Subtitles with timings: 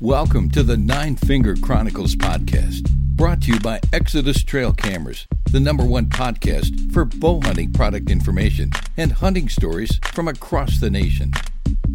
[0.00, 5.58] Welcome to the Nine Finger Chronicles podcast, brought to you by Exodus Trail Cameras, the
[5.58, 11.32] number one podcast for bow hunting product information and hunting stories from across the nation.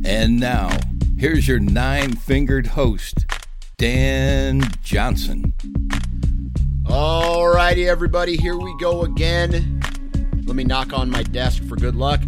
[0.04, 0.78] And now,
[1.18, 3.26] here's your nine fingered host,
[3.78, 5.54] Dan Johnson.
[6.90, 9.82] All righty, everybody, here we go again.
[10.46, 12.20] Let me knock on my desk for good luck.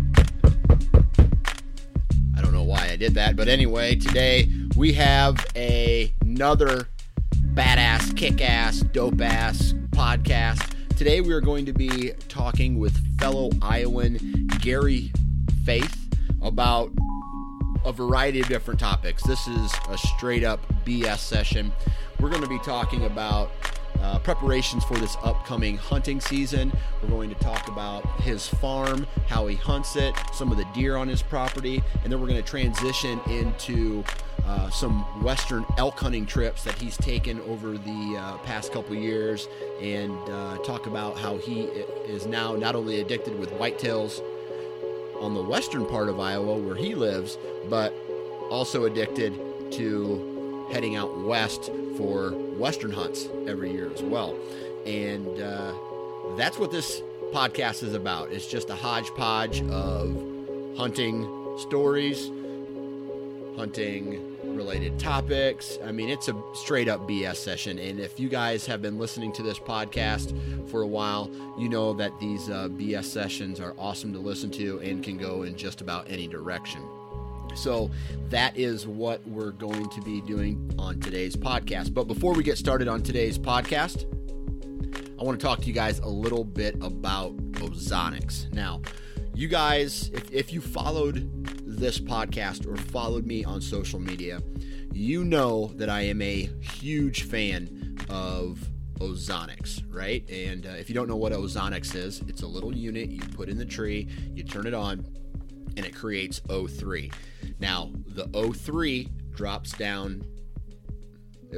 [2.45, 6.87] Don't know why I did that, but anyway, today we have a, another
[7.55, 10.75] badass, kick ass, dope ass podcast.
[10.95, 15.11] Today we are going to be talking with fellow Iowan Gary
[15.63, 16.07] Faith
[16.43, 16.91] about
[17.83, 19.23] a variety of different topics.
[19.23, 21.71] This is a straight up BS session.
[22.19, 23.49] We're going to be talking about
[24.05, 26.71] uh, preparations for this upcoming hunting season.
[27.01, 30.95] We're going to talk about his farm, how he hunts it, some of the deer
[30.95, 34.03] on his property, and then we're going to transition into
[34.45, 39.47] uh, some western elk hunting trips that he's taken over the uh, past couple years
[39.81, 44.21] and uh, talk about how he is now not only addicted with whitetails
[45.19, 47.91] on the western part of Iowa where he lives, but
[48.51, 49.33] also addicted
[49.71, 50.34] to
[50.71, 54.35] heading out west for western hunts every year as well.
[54.85, 55.73] And uh,
[56.37, 57.01] that's what this
[57.33, 58.31] podcast is about.
[58.31, 60.15] It's just a hodgepodge of
[60.77, 61.23] hunting
[61.57, 62.29] stories,
[63.57, 65.77] hunting related topics.
[65.83, 67.79] I mean, it's a straight up BS session.
[67.79, 70.33] And if you guys have been listening to this podcast
[70.69, 74.79] for a while, you know that these uh, BS sessions are awesome to listen to
[74.79, 76.81] and can go in just about any direction.
[77.55, 77.91] So
[78.29, 81.93] that is what we're going to be doing on today's podcast.
[81.93, 84.05] But before we get started on today's podcast,
[85.19, 88.51] I want to talk to you guys a little bit about Ozonics.
[88.53, 88.81] Now,
[89.33, 91.29] you guys, if, if you followed
[91.65, 94.41] this podcast or followed me on social media,
[94.93, 98.59] you know that I am a huge fan of
[98.99, 100.29] Ozonics, right?
[100.29, 103.49] And uh, if you don't know what Ozonics is, it's a little unit you put
[103.49, 105.05] in the tree, you turn it on,
[105.77, 107.13] and it creates O3.
[107.59, 110.25] Now, the O3 drops down,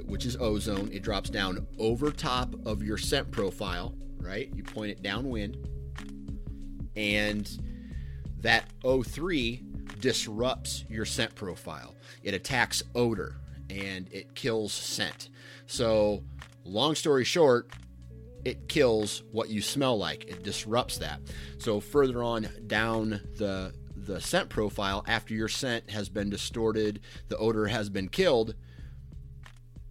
[0.05, 4.49] which is ozone, it drops down over top of your scent profile, right?
[4.53, 5.57] You point it downwind,
[6.95, 7.49] and
[8.41, 11.95] that O3 disrupts your scent profile.
[12.23, 13.35] It attacks odor
[13.69, 15.29] and it kills scent.
[15.65, 16.23] So,
[16.63, 17.69] long story short,
[18.45, 20.25] it kills what you smell like.
[20.25, 21.19] It disrupts that.
[21.57, 23.73] So further on down the
[24.07, 28.55] the scent profile after your scent has been distorted, the odor has been killed,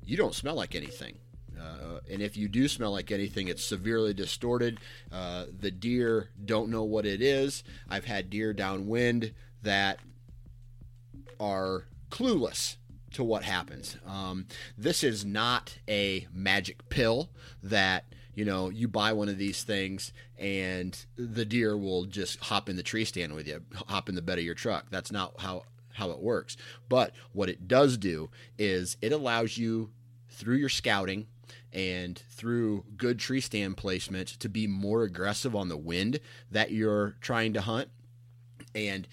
[0.05, 1.19] you don't smell like anything.
[1.59, 4.79] Uh, and if you do smell like anything, it's severely distorted.
[5.13, 7.65] Uh, the deer don't know what it is.
[7.89, 9.33] I've had deer downwind
[9.63, 10.01] that
[11.41, 12.77] are clueless
[13.13, 13.97] to what happens.
[14.07, 14.47] Um,
[14.77, 17.31] this is not a magic pill
[17.63, 18.05] that
[18.37, 22.77] you know you buy one of these things and the deer will just hop in
[22.77, 24.87] the tree stand with you, hop in the bed of your truck.
[24.91, 25.65] That's not how
[25.95, 26.57] how it works.
[26.89, 29.91] But what it does do is it allows you
[30.29, 31.27] through your scouting
[31.73, 37.17] and through good tree stand placement to be more aggressive on the wind that you're
[37.21, 37.89] trying to hunt.
[38.75, 39.09] And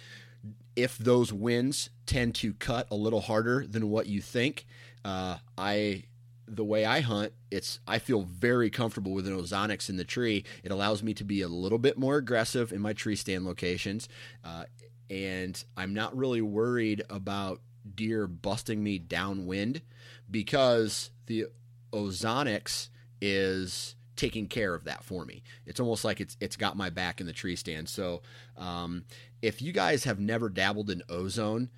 [0.76, 4.66] if those winds tend to cut a little harder than what you think,
[5.06, 6.04] uh, I
[6.48, 10.44] the way I hunt, it's I feel very comfortable with an ozonics in the tree.
[10.64, 14.10] It allows me to be a little bit more aggressive in my tree stand locations,
[14.44, 14.66] uh,
[15.10, 17.62] and I'm not really worried about
[17.96, 19.82] deer busting me downwind
[20.30, 21.46] because the
[21.92, 22.90] ozonics
[23.22, 25.44] is taking care of that for me.
[25.66, 27.90] It's almost like it's it's got my back in the tree stand.
[27.90, 28.22] So
[28.58, 29.06] um,
[29.42, 31.70] if you guys have never dabbled in ozone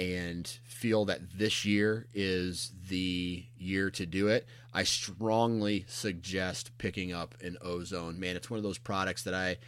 [0.00, 7.12] and feel that this year is the year to do it, I strongly suggest picking
[7.12, 8.18] up an ozone.
[8.18, 9.58] Man, it's one of those products that I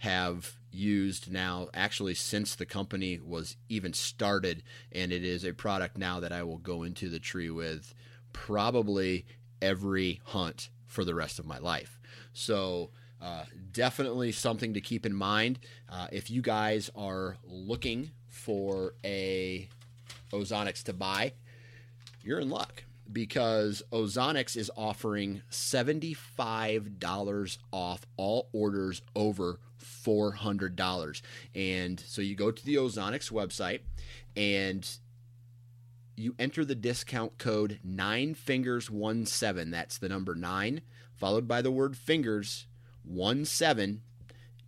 [0.00, 4.62] have used now actually since the company was even started
[4.92, 7.94] and it is a product now that I will go into the tree with
[8.34, 9.24] probably
[9.62, 11.98] every hunt for the rest of my life.
[12.34, 12.90] So
[13.22, 15.58] uh, definitely something to keep in mind.
[15.88, 19.68] Uh, if you guys are looking for a
[20.32, 21.32] Ozonics to buy,
[22.22, 31.22] you're in luck because Ozonics is offering $75 off all orders over $400.
[31.54, 33.80] And so you go to the Ozonics website
[34.36, 34.86] and
[36.16, 39.70] you enter the discount code 9fingers17.
[39.70, 40.80] That's the number 9
[41.18, 42.66] followed by the word fingers
[43.04, 44.02] 17,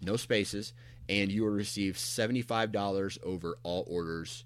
[0.03, 0.73] no spaces,
[1.09, 4.45] and you will receive $75 over all orders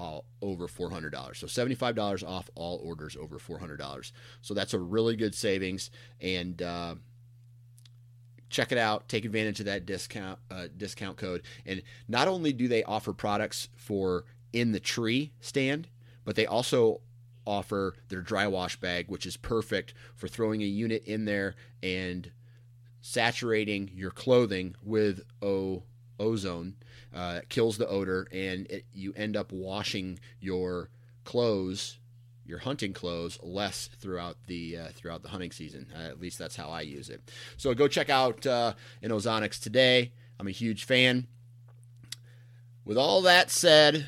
[0.00, 1.36] all over $400.
[1.36, 4.12] So $75 off all orders over $400.
[4.40, 6.94] So that's a really good savings and uh,
[8.48, 9.08] check it out.
[9.08, 11.42] Take advantage of that discount uh, discount code.
[11.66, 14.24] And not only do they offer products for
[14.54, 15.88] in the tree stand,
[16.24, 17.02] but they also
[17.46, 22.30] offer their dry wash bag, which is perfect for throwing a unit in there and
[23.02, 25.82] saturating your clothing with o-
[26.20, 26.76] ozone.
[27.12, 30.90] Uh, kills the odor, and it, you end up washing your
[31.24, 31.98] clothes,
[32.44, 35.88] your hunting clothes, less throughout the uh, throughout the hunting season.
[35.92, 37.32] Uh, at least that's how I use it.
[37.56, 40.12] So go check out uh, an Ozonics today.
[40.38, 41.26] I'm a huge fan.
[42.84, 44.06] With all that said,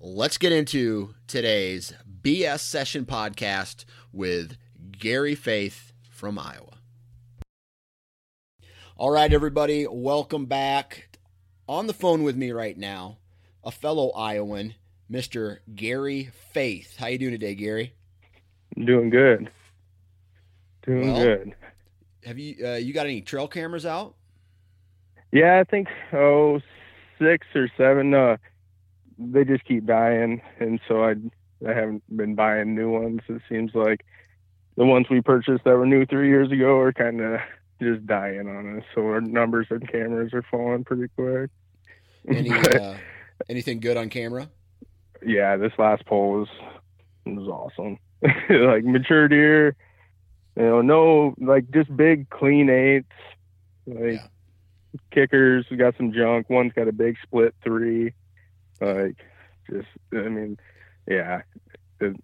[0.00, 1.92] let's get into today's
[2.22, 4.56] BS Session podcast with
[4.90, 6.77] Gary Faith from Iowa.
[8.98, 11.16] All right, everybody, welcome back.
[11.68, 13.18] On the phone with me right now,
[13.62, 14.74] a fellow Iowan,
[15.08, 15.58] Mr.
[15.72, 16.96] Gary Faith.
[16.96, 17.94] How you doing today, Gary?
[18.84, 19.50] doing good.
[20.84, 21.54] Doing Well- good.
[22.24, 24.14] Have you uh, you got any trail cameras out?
[25.32, 26.60] Yeah, I think oh
[27.20, 28.12] six or seven.
[28.12, 28.36] Uh,
[29.18, 31.14] they just keep dying, and so I
[31.66, 33.20] I haven't been buying new ones.
[33.28, 34.04] It seems like
[34.76, 37.40] the ones we purchased that were new three years ago are kind of
[37.80, 38.84] just dying on us.
[38.94, 41.50] So our numbers and cameras are falling pretty quick.
[42.28, 42.94] Any But, uh,
[43.48, 44.50] anything good on camera?
[45.24, 46.48] yeah, this last poll was
[47.26, 47.98] was awesome.
[48.50, 49.76] like mature deer,
[50.56, 53.12] you know, no like just big clean eights,
[53.86, 54.26] like Yeah.
[55.12, 55.66] kickers.
[55.70, 56.50] We got some junk.
[56.50, 58.12] One's got a big split three.
[58.80, 59.16] Like
[59.70, 60.58] just, I mean,
[61.06, 61.42] yeah,
[62.00, 62.16] it,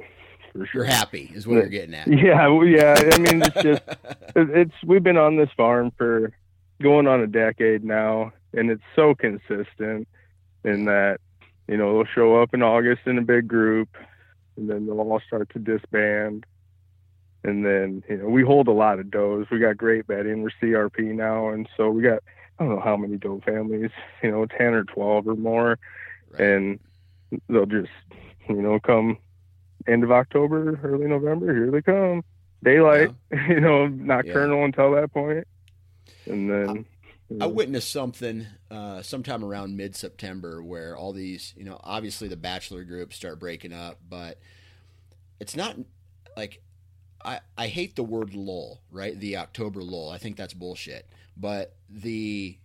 [0.54, 0.82] for sure.
[0.84, 2.06] You're happy, is what you're getting at.
[2.06, 2.94] Yeah, well, yeah.
[3.12, 3.82] I mean, it's just
[4.36, 6.32] it's we've been on this farm for
[6.80, 10.08] going on a decade now, and it's so consistent
[10.64, 11.18] in that
[11.68, 13.88] you know they'll show up in August in a big group,
[14.56, 16.46] and then they'll all start to disband,
[17.42, 19.46] and then you know we hold a lot of does.
[19.50, 20.42] We got great bedding.
[20.42, 22.22] We're CRP now, and so we got
[22.58, 23.90] I don't know how many doe families,
[24.22, 25.78] you know, ten or twelve or more,
[26.30, 26.40] Right.
[26.40, 26.80] and
[27.48, 27.90] they'll just
[28.48, 29.18] you know come
[29.86, 31.54] end of October, early November.
[31.54, 32.24] Here they come,
[32.62, 33.10] daylight.
[33.48, 35.46] you know, nocturnal until that point,
[36.26, 36.86] and then.
[37.30, 42.28] I know, witnessed something uh, sometime around mid September where all these, you know, obviously
[42.28, 44.38] the bachelor groups start breaking up, but
[45.40, 45.74] it's not
[46.36, 46.62] like
[47.24, 49.18] I, I hate the word lull, right?
[49.18, 50.10] The October lull.
[50.10, 51.08] I think that's bullshit.
[51.36, 52.58] But the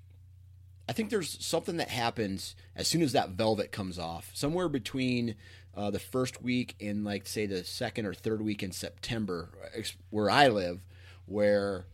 [0.88, 5.36] I think there's something that happens as soon as that velvet comes off, somewhere between
[5.76, 9.50] uh, the first week in like say the second or third week in September,
[10.10, 10.82] where I live,
[11.26, 11.86] where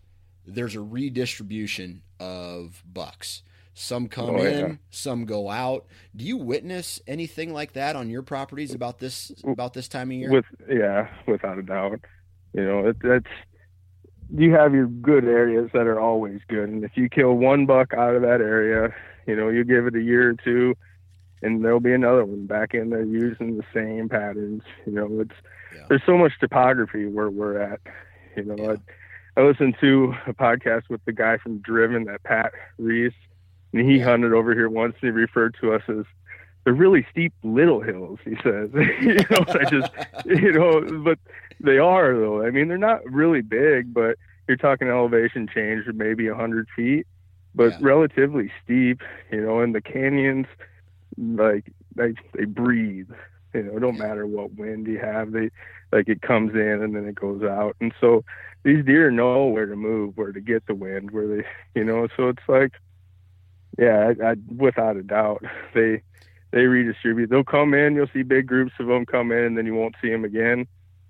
[0.46, 3.44] there's a redistribution of bucks.
[3.78, 4.50] Some come Oh, yeah.
[4.50, 5.86] in, some go out.
[6.16, 10.18] Do you witness anything like that on your properties about this about this time of
[10.18, 10.32] year?
[10.32, 12.00] with yeah, without a doubt.
[12.54, 13.26] You know, it, that's
[14.34, 17.94] you have your good areas that are always good, and if you kill one buck
[17.94, 18.94] out of that area,
[19.28, 20.76] you know, you give it a year or two,
[21.46, 24.64] and there'll be another one back in there using the same patterns.
[24.86, 25.36] You know, it's
[25.76, 25.86] Yeah.
[25.90, 27.80] there's so much topography where we're at.
[28.36, 28.76] You know, Yeah.
[29.38, 33.14] I, I listened to a podcast with the guy from Driven, that Pat Reeve,
[33.74, 34.06] and he Yeah.
[34.06, 36.06] hunted over here once, and he referred to us as
[36.64, 38.20] they're really steep little hills.
[38.26, 38.70] He says,
[39.02, 39.92] you know, I just
[40.26, 41.20] you know, but
[41.60, 42.44] they are though.
[42.46, 46.68] I mean, they're not really big, but you're talking elevation change of maybe a hundred
[46.76, 47.06] feet,
[47.54, 49.02] but relatively steep.
[49.32, 50.48] You know, and the canyons,
[51.18, 53.10] like they they breathe.
[53.54, 55.32] You know, it don't matter what wind you have.
[55.32, 55.50] They
[55.92, 58.24] like it comes in and then it goes out, and so
[58.64, 62.08] these deer know where to move, where to get the wind, where they, you know.
[62.18, 62.74] So it's like
[63.78, 65.44] yeah, I, I, without a doubt,
[65.74, 66.02] they
[66.52, 67.30] they redistribute.
[67.30, 67.96] They'll come in.
[67.96, 70.68] You'll see big groups of them come in, and then you won't see them again.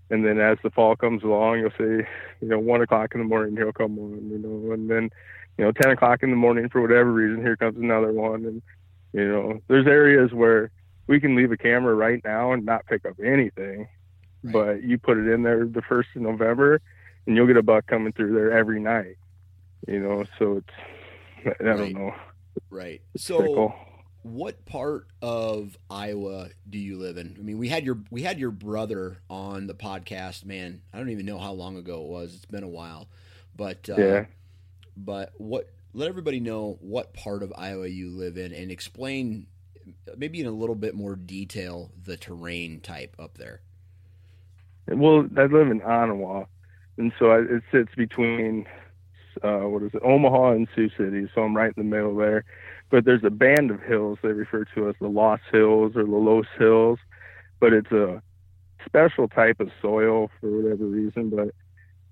[0.10, 2.06] And then as the fall comes along, you'll see,
[2.42, 5.10] you know, one o'clock in the morning he'll come on, you know, and then,
[5.58, 8.62] you know, ten o'clock in the morning for whatever reason, here comes another one, and
[9.16, 10.72] you know, there's areas where
[11.08, 13.88] we can leave a camera right now and not pick up anything,
[14.44, 14.54] right.
[14.54, 16.82] but you put it in there the first of November,
[17.26, 19.16] and you'll get a buck coming through there every night,
[19.88, 20.26] you know.
[20.38, 21.96] So it's I don't right.
[21.96, 22.14] know.
[22.70, 23.02] Right.
[23.16, 23.74] So
[24.24, 27.38] what part of Iowa do you live in?
[27.40, 30.44] I mean, we had your we had your brother on the podcast.
[30.44, 32.36] Man, I don't even know how long ago it was.
[32.36, 33.08] It's been a while,
[33.56, 34.26] but uh, yeah.
[34.98, 35.70] But what?
[35.96, 39.48] Let everybody know what part of Iowa you live in, and explain
[40.18, 43.62] maybe in a little bit more detail the terrain type up there.
[44.88, 46.48] Well, I live in Onawa,
[46.98, 48.68] and so it sits between
[49.42, 51.30] uh, what is it, Omaha and Sioux City.
[51.34, 52.46] So I'm right in the middle there
[52.90, 56.12] but there's a band of hills they refer to as the Lost Hills or the
[56.12, 57.00] Loess Hills,
[57.60, 58.22] but it's a
[58.86, 61.50] special type of soil for whatever reason, but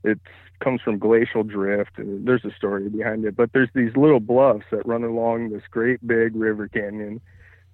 [0.04, 0.20] it
[0.60, 3.36] comes from glacial drift and there's a story behind it.
[3.36, 7.22] But there's these little bluffs that run along this great big river canyon,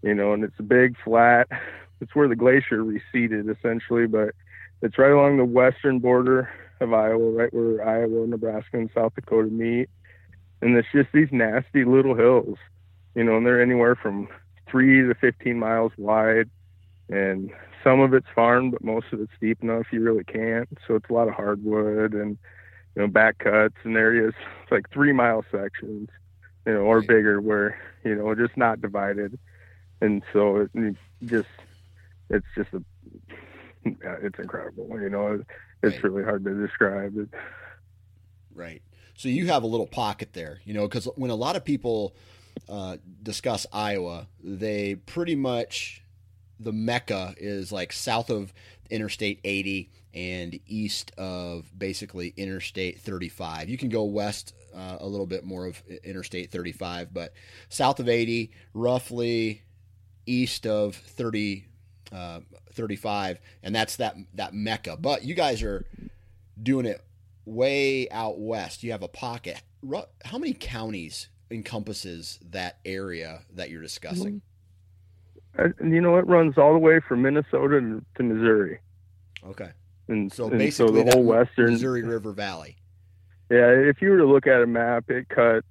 [0.01, 1.47] you know, and it's a big flat.
[2.01, 4.33] It's where the glacier receded essentially, but
[4.81, 9.49] it's right along the western border of Iowa, right where Iowa, Nebraska, and South Dakota
[9.49, 9.89] meet.
[10.61, 12.57] And it's just these nasty little hills
[13.15, 14.27] you know, and they're anywhere from
[14.69, 16.49] three to 15 miles wide.
[17.09, 17.51] And
[17.83, 20.69] some of it's farmed, but most of it's deep enough you really can't.
[20.87, 22.37] So it's a lot of hardwood and,
[22.95, 24.33] you know, back cuts and areas.
[24.71, 26.09] Like three mile sections,
[26.67, 29.39] you know, or bigger where, you know, just not divided.
[29.99, 30.95] And so it
[31.25, 31.49] just,
[32.29, 32.83] it's just a,
[33.83, 34.87] it's incredible.
[35.01, 35.43] You know,
[35.81, 36.03] it's right.
[36.03, 37.29] really hard to describe it.
[38.53, 38.83] Right.
[39.15, 42.13] So you have a little pocket there, you know, because when a lot of people
[42.69, 46.03] uh, discuss Iowa, they pretty much
[46.59, 48.53] the mecca is like south of
[48.89, 53.69] Interstate 80 and east of basically Interstate 35.
[53.69, 57.33] You can go west uh, a little bit more of Interstate 35, but
[57.69, 59.63] south of 80, roughly
[60.25, 61.65] east of 30,
[62.11, 62.39] uh,
[62.73, 64.97] 35, and that's that that mecca.
[64.97, 65.85] But you guys are
[66.61, 67.03] doing it
[67.45, 68.83] way out west.
[68.83, 69.61] You have a pocket.
[70.25, 74.41] How many counties encompasses that area that you're discussing?
[75.83, 78.79] You know, it runs all the way from Minnesota to Missouri.
[79.45, 79.71] Okay.
[80.07, 82.77] And so and basically, so the whole western Missouri River Valley.
[83.49, 85.67] Yeah, if you were to look at a map, it cuts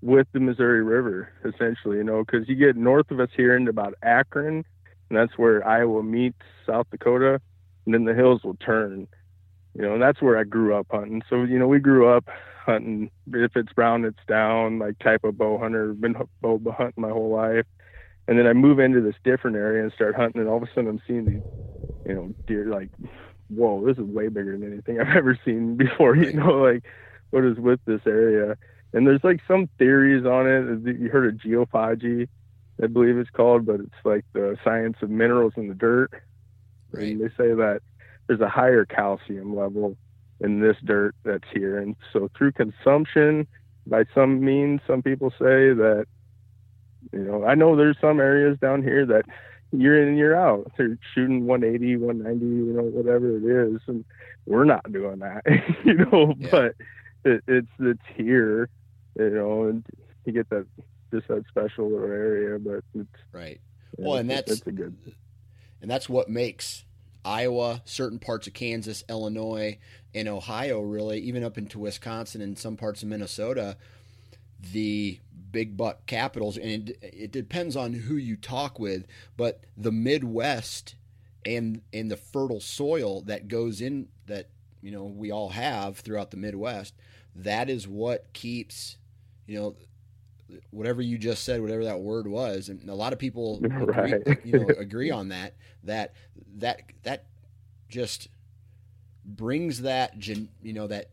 [0.00, 1.98] with the Missouri River essentially.
[1.98, 4.64] You know, because you get north of us here into about Akron,
[5.08, 7.40] and that's where Iowa meets South Dakota,
[7.84, 9.06] and then the hills will turn.
[9.74, 11.22] You know, and that's where I grew up hunting.
[11.28, 12.28] So you know, we grew up
[12.64, 13.10] hunting.
[13.32, 14.78] If it's brown, it's down.
[14.78, 15.92] Like type of bow hunter.
[15.94, 17.66] Been bow hunting my whole life,
[18.28, 20.66] and then I move into this different area and start hunting, and all of a
[20.68, 21.42] sudden I'm seeing these,
[22.06, 22.66] you know, deer.
[22.66, 22.90] Like,
[23.48, 26.16] whoa, this is way bigger than anything I've ever seen before.
[26.16, 26.84] You know, like
[27.30, 28.56] what is with this area?
[28.92, 30.98] And there's like some theories on it.
[31.00, 32.28] You heard of geophagy,
[32.82, 36.10] I believe it's called, but it's like the science of minerals in the dirt.
[36.92, 37.12] Right.
[37.12, 37.80] And they say that
[38.26, 39.96] there's a higher calcium level
[40.40, 41.78] in this dirt that's here.
[41.78, 43.46] And so through consumption,
[43.86, 46.06] by some means, some people say that,
[47.12, 49.24] you know, I know there's some areas down here that
[49.72, 53.80] year in and year out, they're shooting 180, 190, you know, whatever it is.
[53.86, 54.04] And
[54.46, 55.42] we're not doing that,
[55.84, 56.48] you know, yeah.
[56.50, 56.74] but
[57.24, 58.68] it, it's, it's here,
[59.18, 59.84] you know, and
[60.24, 60.66] you get that,
[61.10, 63.60] just that special little area, but it's right.
[63.96, 64.96] Well, and that's, that's a good,
[65.80, 66.84] and that's what makes
[67.24, 69.78] Iowa, certain parts of Kansas, Illinois,
[70.14, 73.76] and Ohio, really, even up into Wisconsin and some parts of Minnesota,
[74.72, 75.18] the
[75.52, 76.56] big buck capitals.
[76.56, 79.06] And it, it depends on who you talk with,
[79.36, 80.96] but the Midwest
[81.44, 84.48] and and the fertile soil that goes in that
[84.80, 86.94] you know we all have throughout the Midwest,
[87.34, 88.96] that is what keeps
[89.46, 89.76] you know
[90.70, 94.14] whatever you just said, whatever that word was, and a lot of people right.
[94.26, 95.54] agree, you know, agree on that.
[95.84, 96.14] That
[96.58, 97.26] that that
[97.88, 98.28] just
[99.24, 101.10] brings that gen, you know that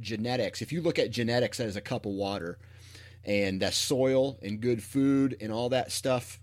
[0.00, 0.62] genetics.
[0.62, 2.58] If you look at genetics as a cup of water,
[3.24, 6.40] and that soil and good food and all that stuff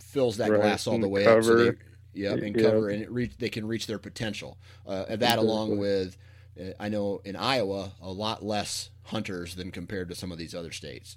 [0.00, 0.60] fills that right.
[0.60, 1.38] glass all and the way cover.
[1.38, 1.44] up.
[1.44, 1.72] So they,
[2.12, 2.64] yep, and yep.
[2.70, 4.58] cover, and it reach, they can reach their potential.
[4.86, 6.18] Uh, that, along with,
[6.60, 10.54] uh, I know in Iowa, a lot less hunters than compared to some of these
[10.54, 11.16] other states.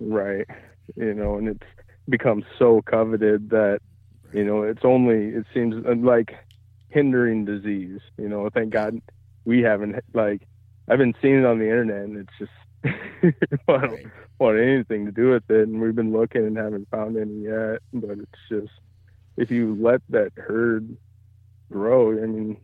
[0.00, 0.46] Right.
[0.96, 1.66] You know, and it's
[2.08, 3.80] become so coveted that,
[4.32, 6.34] you know, it's only, it seems like
[6.88, 8.00] hindering disease.
[8.16, 9.00] You know, thank God
[9.44, 10.46] we haven't, like,
[10.88, 12.50] I've been seeing it on the internet and it's just,
[12.84, 13.32] I
[13.68, 17.44] don't want anything to do with it, and we've been looking and haven't found any
[17.44, 17.80] yet.
[17.92, 18.72] But it's just
[19.36, 20.96] if you let that herd
[21.70, 22.56] grow, I mean,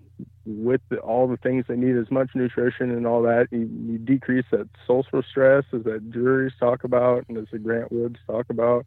[0.45, 3.99] with the, all the things they need, as much nutrition and all that, you, you
[3.99, 8.47] decrease that social stress, as that Drurys talk about, and as the Grant Woods talk
[8.51, 8.87] about.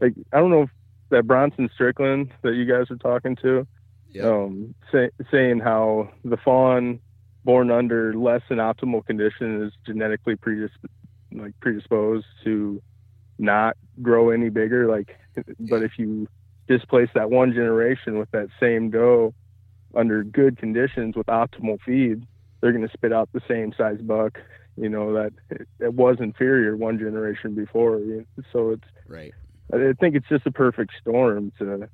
[0.00, 0.70] Like I don't know if
[1.10, 3.66] that Bronson Strickland that you guys are talking to,
[4.10, 4.24] yep.
[4.24, 7.00] um, say, saying how the fawn
[7.44, 10.70] born under less than optimal condition is genetically predisp-
[11.32, 12.80] like predisposed to
[13.38, 14.88] not grow any bigger.
[14.88, 15.16] Like,
[15.58, 16.28] but if you
[16.68, 19.34] displace that one generation with that same doe
[19.94, 22.26] under good conditions with optimal feed,
[22.60, 24.38] they're going to spit out the same size buck.
[24.76, 28.00] You know that it, it was inferior one generation before.
[28.52, 29.34] So it's right.
[29.72, 31.88] I think it's just a perfect storm to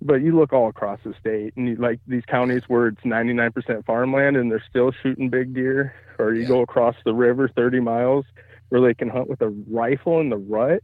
[0.00, 3.84] but you look all across the state and you, like these counties where it's 99%
[3.84, 6.48] farmland and they're still shooting big deer or you yeah.
[6.48, 8.24] go across the river 30 miles
[8.68, 10.82] where they can hunt with a rifle in the rut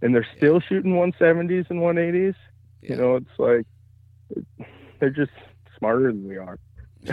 [0.00, 0.68] and they're still yeah.
[0.68, 2.34] shooting 170s and 180s
[2.82, 2.90] yeah.
[2.90, 3.66] you know it's like
[5.00, 5.32] they're just
[5.78, 6.58] smarter than we are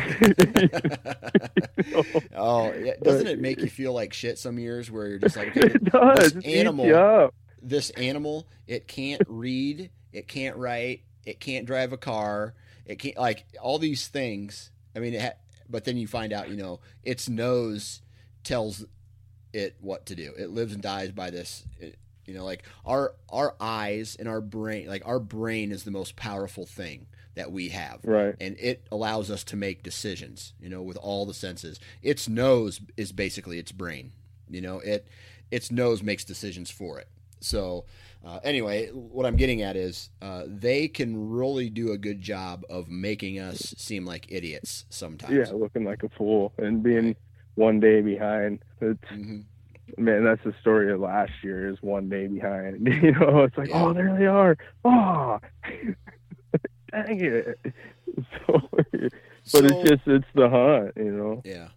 [2.36, 2.94] oh yeah.
[3.04, 6.34] doesn't it make you feel like shit some years where you're just like it does.
[6.34, 7.32] this animal
[7.62, 12.54] this animal it can't read it can't write it can't drive a car.
[12.86, 14.72] It can't like all these things.
[14.96, 15.38] I mean, ha-
[15.70, 18.02] but then you find out, you know, its nose
[18.44, 18.86] tells
[19.54, 20.34] it what to do.
[20.38, 21.66] It lives and dies by this.
[21.80, 25.92] It, you know, like our our eyes and our brain, like our brain is the
[25.92, 28.36] most powerful thing that we have, right?
[28.40, 30.54] And it allows us to make decisions.
[30.60, 31.80] You know, with all the senses.
[32.02, 34.12] Its nose is basically its brain.
[34.50, 35.08] You know, it
[35.52, 37.08] its nose makes decisions for it.
[37.40, 37.86] So
[38.26, 42.64] uh, anyway, what I'm getting at is uh, they can really do a good job
[42.70, 45.34] of making us seem like idiots sometimes.
[45.34, 47.16] Yeah, looking like a fool and being
[47.56, 48.60] one day behind.
[48.80, 49.42] It's mm-hmm.
[50.02, 51.70] man, that's the story of last year.
[51.70, 52.88] Is one day behind.
[53.04, 53.84] You know, it's like, yeah.
[53.84, 54.58] oh, there they are.
[54.86, 55.40] Oh,
[56.92, 57.60] dang it.
[58.46, 58.86] So, but
[59.42, 60.92] so, it's just it's the hunt.
[60.96, 61.42] You know.
[61.44, 61.70] Yeah.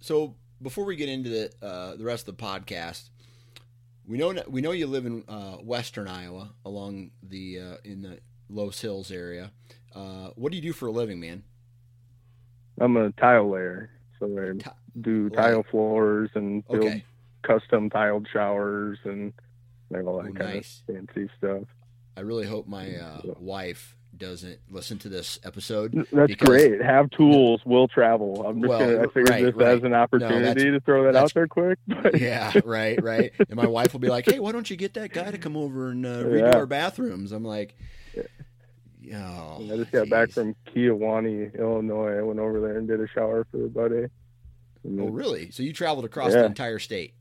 [0.00, 3.10] So before we get into the uh, the rest of the podcast,
[4.06, 8.18] we know we know you live in uh, western Iowa, along the uh, in the
[8.48, 9.52] Loess Hills area.
[9.94, 11.44] Uh, what do you do for a living, man?
[12.80, 17.04] I'm a tile layer, so I T- do tile like, floors and build okay.
[17.42, 19.32] custom tiled showers and
[19.94, 20.82] all that Ooh, kind nice.
[20.88, 21.64] of fancy stuff.
[22.16, 26.06] I really hope my uh, wife doesn't listen to this episode.
[26.12, 26.80] That's great.
[26.82, 28.44] Have tools, will travel.
[28.46, 29.76] I'm just well, gonna, I figured right, this right.
[29.76, 31.78] as an opportunity no, to throw that out there quick.
[32.02, 32.20] But.
[32.20, 33.32] Yeah, right, right.
[33.38, 35.56] And my wife will be like, "Hey, why don't you get that guy to come
[35.56, 36.56] over and uh, redo yeah.
[36.56, 37.74] our bathrooms?" I'm like,
[39.14, 40.10] "Oh." I just got geez.
[40.10, 42.18] back from Kewanee, Illinois.
[42.18, 44.06] I went over there and did a shower for a buddy.
[44.86, 45.50] oh, really?
[45.50, 46.40] So you traveled across yeah.
[46.40, 47.14] the entire state?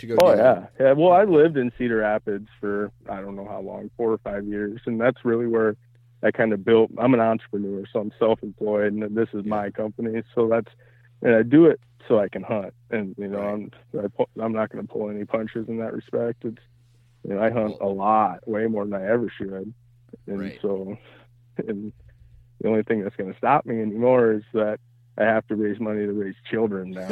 [0.00, 0.16] to go.
[0.20, 0.92] Oh yeah, yeah.
[0.92, 4.46] Well, I lived in Cedar Rapids for I don't know how long, four or five
[4.46, 5.76] years, and that's really where
[6.22, 6.90] I kind of built.
[6.98, 10.22] I'm an entrepreneur, so I'm self-employed, and this is my company.
[10.34, 10.68] So that's
[11.22, 14.70] and I do it so I can hunt, and you know I'm I, am not
[14.70, 16.44] going to pull any punches in that respect.
[16.44, 16.62] It's
[17.26, 19.72] you know I hunt a lot, way more than I ever should,
[20.26, 20.58] and right.
[20.60, 20.98] so
[21.66, 21.92] and
[22.60, 24.78] the only thing that's going to stop me anymore is that
[25.16, 27.08] I have to raise money to raise children now.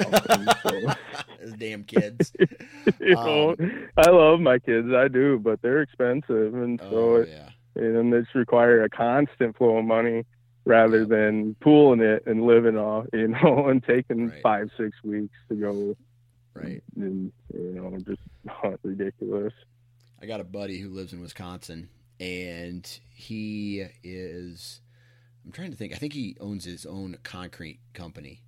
[0.62, 0.81] so,
[1.59, 2.33] damn kids.
[3.01, 3.57] you um, know,
[3.97, 8.12] I love my kids, I do, but they're expensive, and so oh, it, yeah and
[8.12, 10.25] it's require a constant flow of money
[10.64, 14.43] rather than pooling it and living off, you know, and taking right.
[14.43, 15.97] five, six weeks to go.
[16.55, 16.83] Right.
[16.97, 18.21] And, you know, just
[18.83, 19.53] ridiculous.
[20.21, 21.88] I got a buddy who lives in Wisconsin
[22.21, 24.81] and he is,
[25.45, 28.43] I'm trying to think, I think he owns his own concrete company.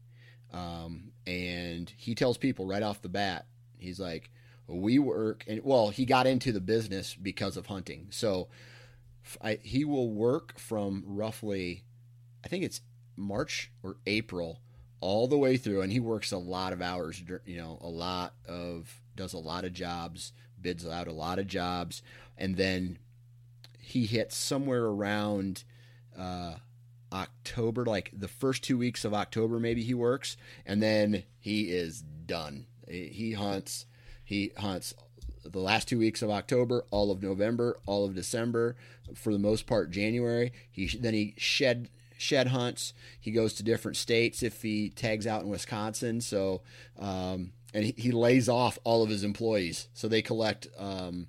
[0.52, 3.46] Um, and he tells people right off the bat,
[3.78, 4.30] he's like,
[4.66, 8.08] we work and well, he got into the business because of hunting.
[8.10, 8.48] So
[9.40, 11.84] I, he will work from roughly,
[12.44, 12.80] I think it's
[13.16, 14.60] March or April,
[15.00, 17.22] all the way through, and he works a lot of hours.
[17.44, 21.46] You know, a lot of does a lot of jobs, bids out a lot of
[21.46, 22.02] jobs,
[22.36, 22.98] and then
[23.78, 25.64] he hits somewhere around
[26.16, 26.54] uh,
[27.12, 32.02] October, like the first two weeks of October, maybe he works, and then he is
[32.02, 32.66] done.
[32.88, 33.86] He hunts.
[34.24, 34.94] He hunts
[35.44, 38.76] the last two weeks of October, all of November, all of December,
[39.14, 40.52] for the most part January.
[40.70, 42.92] He then he shed shed hunts.
[43.18, 46.20] He goes to different states if he tags out in Wisconsin.
[46.20, 46.62] So
[46.98, 50.68] um, and he, he, lays off all of his employees, so they collect.
[50.78, 51.28] Um,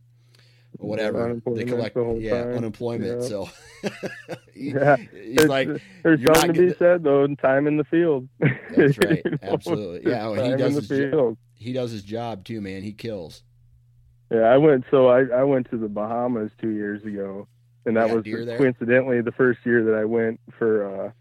[0.77, 2.53] whatever they collect the yeah time.
[2.55, 3.27] unemployment yeah.
[3.27, 3.49] so
[4.53, 5.67] he, yeah he's like
[6.01, 10.49] there's something to be said though time in the field that's right absolutely yeah well,
[10.49, 12.81] he does his, he does his job too, man.
[12.81, 13.43] He kills.
[14.31, 14.85] Yeah, I went.
[14.89, 17.47] So I I went to the Bahamas two years ago,
[17.85, 21.11] and that was coincidentally the first year that I went for uh,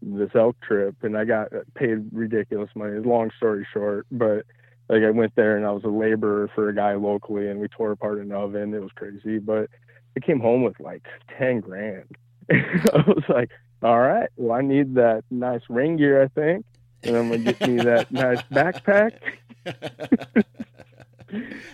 [0.00, 2.98] this elk trip, and I got paid ridiculous money.
[3.00, 4.46] Long story short, but
[4.88, 7.68] like I went there and I was a laborer for a guy locally, and we
[7.68, 8.72] tore apart an oven.
[8.72, 9.68] It was crazy, but
[10.16, 11.04] I came home with like
[11.36, 12.16] ten grand.
[12.50, 13.50] I was like,
[13.82, 16.64] all right, well I need that nice ring gear, I think,
[17.02, 19.18] and I'm gonna get me that nice backpack.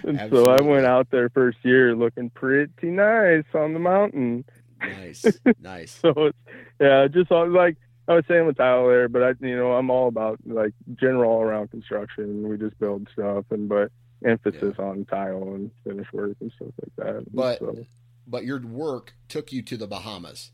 [0.04, 4.44] And so I went out there first year looking pretty nice on the mountain.
[4.80, 5.24] nice,
[5.60, 5.98] nice.
[6.02, 6.38] So it's
[6.80, 7.76] yeah, just like
[8.08, 11.42] I was saying with Tyler, but I you know I'm all about like general all
[11.42, 12.48] around construction.
[12.48, 13.90] We just build stuff and but
[14.24, 17.24] emphasis on tile and finish work and stuff like that.
[17.34, 17.86] But so-
[18.26, 20.52] but your work took you to the Bahamas.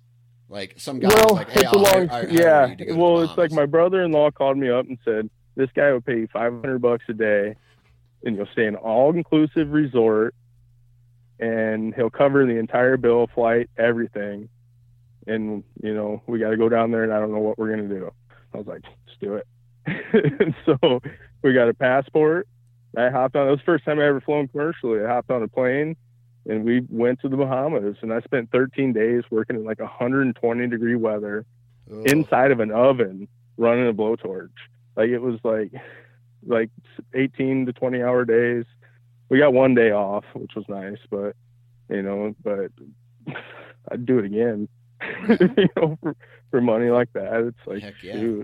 [0.49, 2.66] Like some guy well, like, "Hey, it's a I'll hire- long I'll hire yeah.
[2.66, 5.29] you to go to the Well, it's like my brother-in-law called me up and said
[5.57, 7.55] this guy will pay you 500 bucks a day,
[8.24, 10.35] and you'll stay in all-inclusive resort,
[11.38, 14.48] and he'll cover the entire bill, flight, everything.
[15.26, 17.70] And you know, we got to go down there, and I don't know what we're
[17.70, 18.11] gonna do.
[18.54, 19.46] I was like, let's do it.
[20.40, 21.00] and so
[21.42, 22.48] we got a passport.
[22.96, 23.46] I hopped on.
[23.46, 25.04] It was the first time I ever flown commercially.
[25.04, 25.96] I hopped on a plane,
[26.46, 27.96] and we went to the Bahamas.
[28.00, 31.44] And I spent 13 days working in like 120 degree weather
[31.90, 34.50] Oh, inside of an oven running a blowtorch.
[34.96, 35.72] Like it was like
[36.46, 36.70] like
[37.14, 38.64] 18 to 20 hour days.
[39.29, 41.37] We got one day off, which was nice, but
[41.90, 42.70] you know, but
[43.90, 44.68] I'd do it again.
[45.29, 46.16] you know, for,
[46.51, 48.42] for money like that, it's like Heck yeah.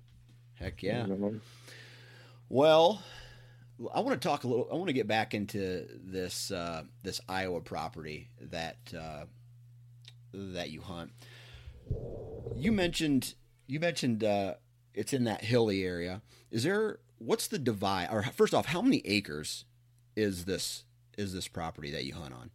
[0.55, 1.07] heck yeah.
[1.07, 1.35] you know.
[2.49, 3.03] Well,
[3.93, 4.69] I want to talk a little.
[4.71, 9.25] I want to get back into this uh, this Iowa property that uh,
[10.33, 11.11] that you hunt.
[12.57, 13.35] You mentioned
[13.67, 14.55] you mentioned uh,
[14.95, 16.23] it's in that hilly area.
[16.51, 18.09] Is there what's the divide?
[18.11, 19.65] Or first off, how many acres
[20.17, 20.85] is this
[21.17, 22.51] is this property that you hunt on?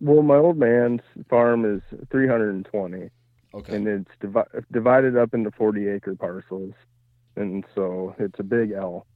[0.00, 3.10] Well, my old man's farm is 320.
[3.54, 6.74] Okay, and it's divi- divided up into 40 acre parcels
[7.38, 9.06] and so it's a big l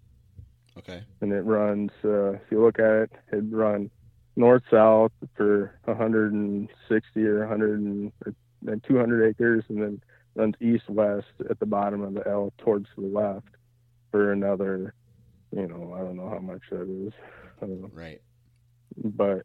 [0.79, 3.91] okay, and it runs uh, if you look at it it run
[4.37, 8.13] north south for 160 or 100 and,
[8.67, 10.03] and 200 acres and then
[10.35, 13.49] runs east west at the bottom of the l towards the left
[14.13, 14.95] for another
[15.51, 17.13] you know i don't know how much that is
[17.63, 17.91] I don't know.
[17.95, 18.21] right.
[18.97, 19.45] but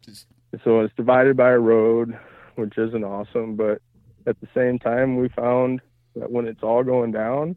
[0.64, 2.18] so it's divided by a road,
[2.56, 3.56] which isn't awesome.
[3.56, 3.82] But
[4.26, 5.82] at the same time, we found
[6.16, 7.56] that when it's all going down,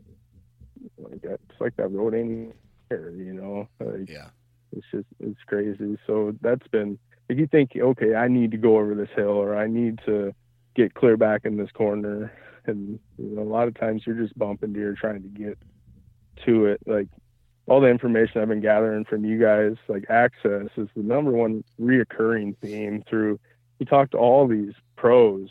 [0.99, 2.55] like that, it's like that road ain't
[2.88, 3.68] there, you know.
[3.81, 4.29] Like, Yeah,
[4.77, 5.99] it's just it's crazy.
[6.07, 9.57] So that's been if you think, okay, I need to go over this hill or
[9.57, 10.35] I need to
[10.75, 12.33] get clear back in this corner,
[12.66, 15.59] and you know, a lot of times you're just bumping deer trying to get
[16.46, 16.81] to it.
[16.87, 17.09] Like
[17.66, 21.64] all the information I've been gathering from you guys, like access is the number one
[21.81, 23.38] reoccurring theme through.
[23.79, 25.48] You talk to all these pros,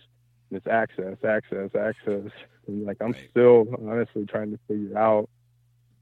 [0.49, 2.32] and it's access, access, access,
[2.67, 3.28] and like I'm Right.
[3.30, 5.30] still honestly trying to figure out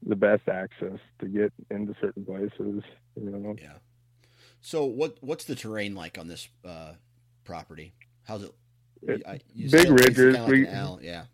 [0.06, 2.82] the best access to get into certain places.
[3.16, 3.78] You know, yeah.
[4.60, 6.94] So what what's the terrain like on this uh,
[7.44, 7.94] property?
[8.24, 8.52] How's it?
[9.02, 10.36] It- I- you big ridges.
[10.36, 11.24] like We- yeah.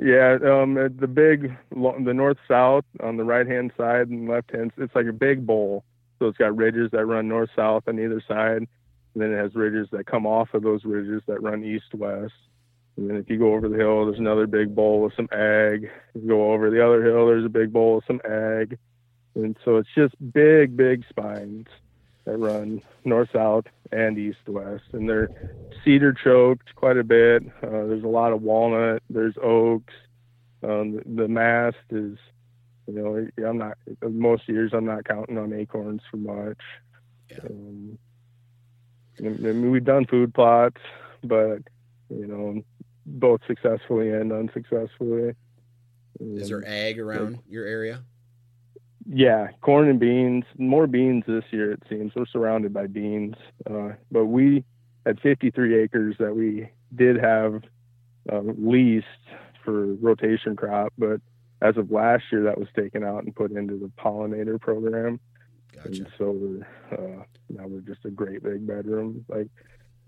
[0.00, 0.38] Yeah.
[0.42, 4.72] Um, uh, the big, the north south on the right hand side and left hand,
[4.78, 5.84] it's like a big bowl.
[6.18, 8.68] So it's got ridges that run north south on either side, and
[9.14, 12.32] then it has ridges that come off of those ridges that run east west.
[12.96, 15.90] And then if you go over the hill, there's another big bowl with some ag.
[16.14, 18.78] If you go over the other hill, there's a big bowl with some ag.
[19.34, 21.68] And so it's just big, big spines
[22.24, 24.84] that run north, south, and east, west.
[24.92, 25.28] And they're
[25.84, 27.42] cedar choked quite a bit.
[27.62, 29.02] Uh, there's a lot of walnut.
[29.08, 29.94] There's oaks.
[30.62, 32.18] Um, the, the mast is,
[32.86, 36.60] you know, I'm not, most years I'm not counting on acorns for much.
[37.30, 37.38] Yeah.
[37.48, 37.98] Um,
[39.18, 40.80] I mean, we've done food plots,
[41.22, 41.58] but,
[42.10, 42.62] you know,
[43.06, 45.34] both successfully and unsuccessfully.
[46.20, 48.02] Is there Um, ag around your area?
[49.12, 50.44] Yeah, corn and beans.
[50.56, 52.12] More beans this year, it seems.
[52.14, 53.34] We're surrounded by beans.
[53.68, 54.64] Uh, but we
[55.04, 57.62] had 53 acres that we did have
[58.32, 59.06] uh, leased
[59.64, 60.92] for rotation crop.
[60.96, 61.20] But
[61.60, 65.18] as of last year, that was taken out and put into the pollinator program.
[65.74, 65.88] Gotcha.
[65.88, 69.24] And so we're, uh, now we're just a great big bedroom.
[69.28, 69.48] Like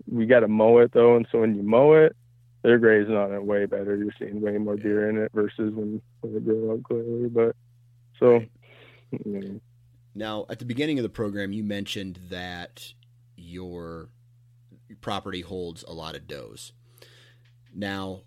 [0.09, 1.17] we got to mow it though.
[1.17, 2.15] And so when you mow it,
[2.61, 3.97] they're grazing on it way better.
[3.97, 7.27] You're seeing way more deer in it versus when, when they grow up clearly.
[7.27, 7.57] But
[8.17, 8.45] so,
[9.25, 9.61] Right.
[10.15, 12.93] Now, at the beginning of the program, you mentioned that
[13.35, 14.09] your
[15.01, 16.71] property holds a lot of does.
[17.73, 18.21] Now,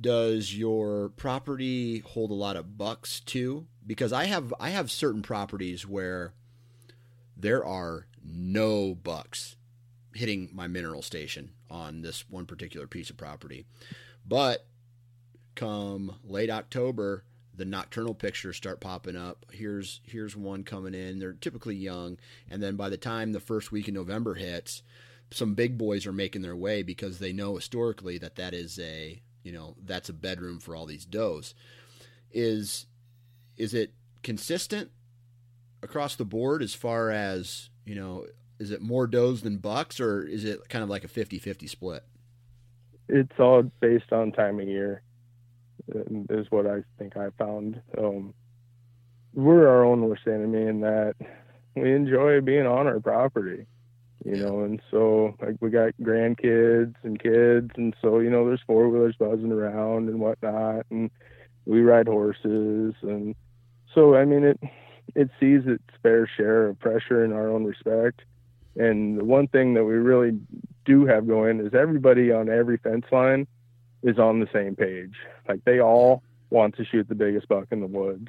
[0.00, 3.66] does your property hold a lot of bucks too?
[3.86, 6.34] Because I have I have certain properties where
[7.36, 9.56] there are no bucks
[10.14, 13.66] hitting my mineral station on this one particular piece of property.
[14.26, 14.66] But
[15.54, 17.24] come late October,
[17.58, 19.44] the nocturnal pictures start popping up.
[19.50, 21.18] Here's here's one coming in.
[21.18, 22.16] They're typically young,
[22.48, 24.82] and then by the time the first week in November hits,
[25.30, 29.20] some big boys are making their way because they know historically that that is a
[29.42, 31.54] you know that's a bedroom for all these does.
[32.32, 32.86] Is
[33.56, 33.92] is it
[34.22, 34.90] consistent
[35.82, 38.26] across the board as far as you know?
[38.60, 42.02] Is it more does than bucks, or is it kind of like a 50-50 split?
[43.08, 45.02] It's all based on time of year,
[46.30, 47.80] is what I think I found.
[47.96, 48.34] Um,
[49.34, 51.14] we're our own worst enemy in that
[51.76, 53.66] we enjoy being on our property
[54.24, 58.62] you know, and so like we got grandkids and kids, and so you know, there's
[58.66, 61.10] four wheelers buzzing around and whatnot, and
[61.66, 63.34] we ride horses, and
[63.94, 64.60] so I mean, it
[65.14, 68.22] it sees its fair share of pressure in our own respect,
[68.76, 70.38] and the one thing that we really
[70.84, 73.46] do have going is everybody on every fence line
[74.02, 75.14] is on the same page,
[75.48, 78.28] like they all want to shoot the biggest buck in the woods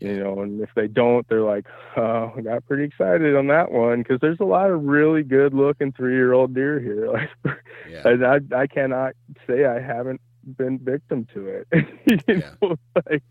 [0.00, 3.70] you know and if they don't they're like oh i got pretty excited on that
[3.70, 7.08] one because there's a lot of really good looking three year old deer here
[7.44, 7.56] like
[7.88, 8.02] yeah.
[8.04, 9.14] I, I cannot
[9.46, 10.20] say i haven't
[10.56, 11.68] been victim to it
[12.06, 12.50] you yeah.
[12.60, 12.76] know
[13.08, 13.22] like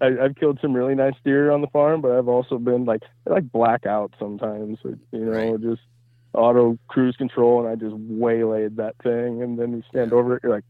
[0.00, 3.02] I, have killed some really nice deer on the farm but i've also been like
[3.26, 5.60] like blackout sometimes you know right.
[5.60, 5.82] just
[6.32, 10.18] auto cruise control and i just waylaid that thing and then you stand yeah.
[10.18, 10.64] over it you're like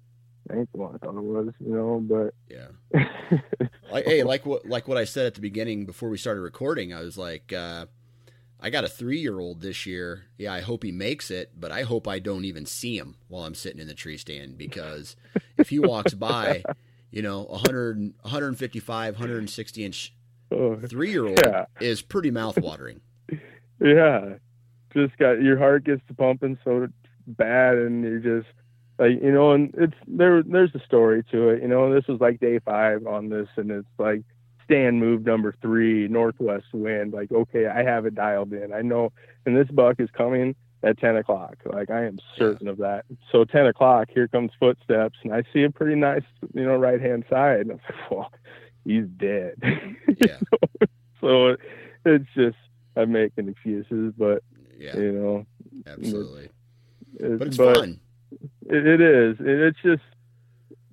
[0.53, 2.01] ain't the one I thought it was, you know.
[2.01, 3.39] But yeah,
[3.91, 6.93] like hey, like what like what I said at the beginning before we started recording,
[6.93, 7.87] I was like, uh,
[8.61, 10.25] I got a three year old this year.
[10.39, 13.45] Yeah, I hope he makes it, but I hope I don't even see him while
[13.45, 15.17] I'm sitting in the tree stand because
[15.59, 16.63] if he walks by,
[17.11, 20.15] you know, 100, 155, 160 inch
[20.51, 21.67] three year old yeah.
[21.81, 23.01] is pretty mouth watering.
[23.81, 24.35] yeah,
[24.95, 26.89] just got your heart gets to pumping so
[27.27, 28.53] bad, and you're just
[28.99, 32.21] like you know and it's there there's a story to it you know this was
[32.21, 34.23] like day five on this and it's like
[34.65, 39.13] stand move number three northwest wind like okay i have it dialed in i know
[39.45, 43.05] and this buck is coming at 10 o'clock like i am certain of that.
[43.33, 46.23] So 10 o'clock here comes footsteps and i see a pretty nice
[46.55, 48.33] you know right hand side and i'm like well
[48.85, 49.55] he's dead.
[50.19, 50.39] Yeah.
[51.21, 51.57] So
[52.05, 52.57] it's just
[52.97, 54.43] i'm making excuses but
[54.79, 54.97] yeah.
[54.97, 55.47] you know
[55.87, 56.51] absolutely.
[57.15, 58.01] it's, but it's but, fun
[58.33, 59.37] it, it is.
[59.41, 60.03] It's just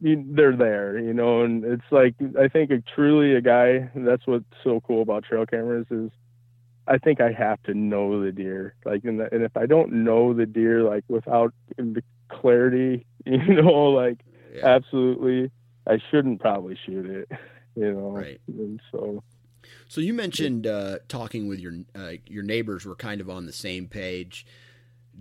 [0.01, 3.89] you, they're there, you know, and it's like I think a, truly a guy.
[3.95, 6.11] That's what's so cool about trail cameras is
[6.87, 8.75] I think I have to know the deer.
[8.85, 13.61] Like, and, the, and if I don't know the deer, like without the clarity, you
[13.61, 14.19] know, like
[14.53, 14.65] yeah.
[14.65, 15.51] absolutely,
[15.87, 17.31] I shouldn't probably shoot it.
[17.75, 18.39] You know, right?
[18.47, 19.23] And so,
[19.87, 23.53] so you mentioned uh, talking with your uh, your neighbors were kind of on the
[23.53, 24.45] same page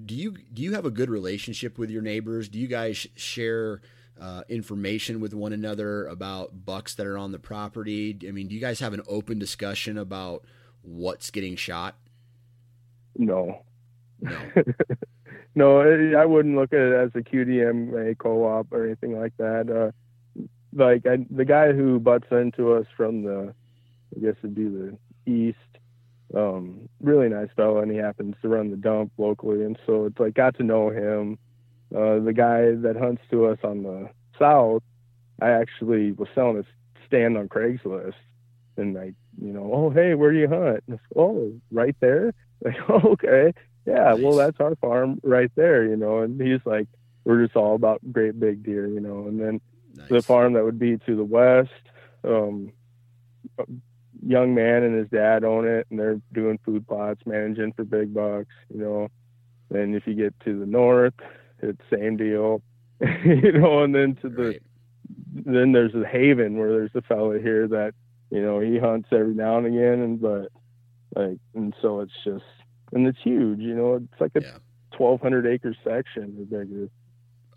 [0.05, 2.49] do you do you have a good relationship with your neighbors?
[2.49, 3.81] Do you guys share
[4.21, 8.19] uh, information with one another about bucks that are on the property?
[8.27, 10.45] I mean, do you guys have an open discussion about
[10.83, 11.97] what's getting shot?
[13.17, 13.63] No.
[14.21, 14.39] No.
[15.55, 15.81] no,
[16.17, 19.69] I wouldn't look at it as a QDMA co-op or anything like that.
[19.69, 23.55] Uh, like I, the guy who butts into us from the,
[24.17, 25.59] I guess it'd be the east
[26.37, 30.19] um, really nice fellow, and he happens to run the dump locally, and so it's
[30.19, 31.39] like got to know him.
[31.95, 34.83] Uh, the guy that hunts to us on the south,
[35.41, 36.65] I actually was selling a
[37.07, 38.15] stand on Craigslist,
[38.77, 40.83] and like, you know, oh hey, where do you hunt?
[40.89, 42.33] And oh, right there.
[42.65, 43.53] Like, oh, okay,
[43.87, 46.21] yeah, well that's our farm right there, you know.
[46.21, 46.87] And he's like,
[47.25, 49.27] we're just all about great big deer, you know.
[49.27, 49.61] And then
[49.97, 50.09] nice.
[50.09, 51.71] the farm that would be to the west,
[52.23, 52.73] um,
[54.25, 58.15] young man and his dad own it and they're doing food plots, managing for big
[58.15, 59.09] bucks, you know.
[59.71, 61.15] Then if you get to the north,
[61.61, 62.63] it's same deal.
[63.25, 64.63] you know, and then to the right.
[65.35, 67.95] then there's a haven where there's a fella here that,
[68.31, 70.49] you know, he hunts every now and again and but
[71.17, 72.45] like and so it's just
[72.93, 74.59] and it's huge, you know, it's like a yeah.
[74.93, 76.89] twelve hundred acre section or bigger.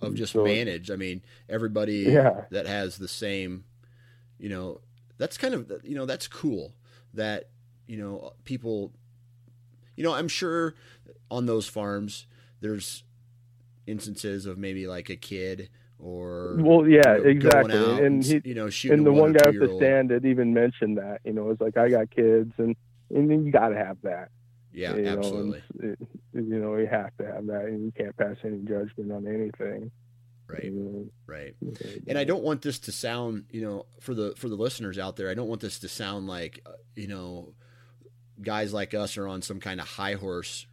[0.02, 0.92] Of just so, manage.
[0.92, 2.42] I mean, everybody yeah.
[2.52, 3.64] that has the same,
[4.38, 4.82] you know,
[5.18, 6.74] that's kind of you know that's cool
[7.14, 7.50] that
[7.88, 8.92] you know people
[9.96, 10.76] you know i'm sure
[11.32, 12.28] on those farms
[12.62, 13.04] there's
[13.88, 18.06] instances of maybe like a kid or well yeah you know, exactly.
[18.06, 20.98] and he, you know and the one, one guy at the stand that even mentioned
[20.98, 22.76] that you know it's like i got kids and
[23.10, 24.30] and you got to have that.
[24.74, 25.64] Yeah you absolutely.
[25.80, 26.00] know, it,
[26.34, 29.92] you know you have to have that and you can't pass any judgment on anything
[30.48, 30.72] Right.
[31.26, 31.56] Right.
[32.08, 35.16] And I don't want this to sound, you know, for the for the listeners out
[35.16, 37.54] there, I don't want this to sound like, uh, you know,
[38.42, 40.68] guys like us are on some kind of high horse.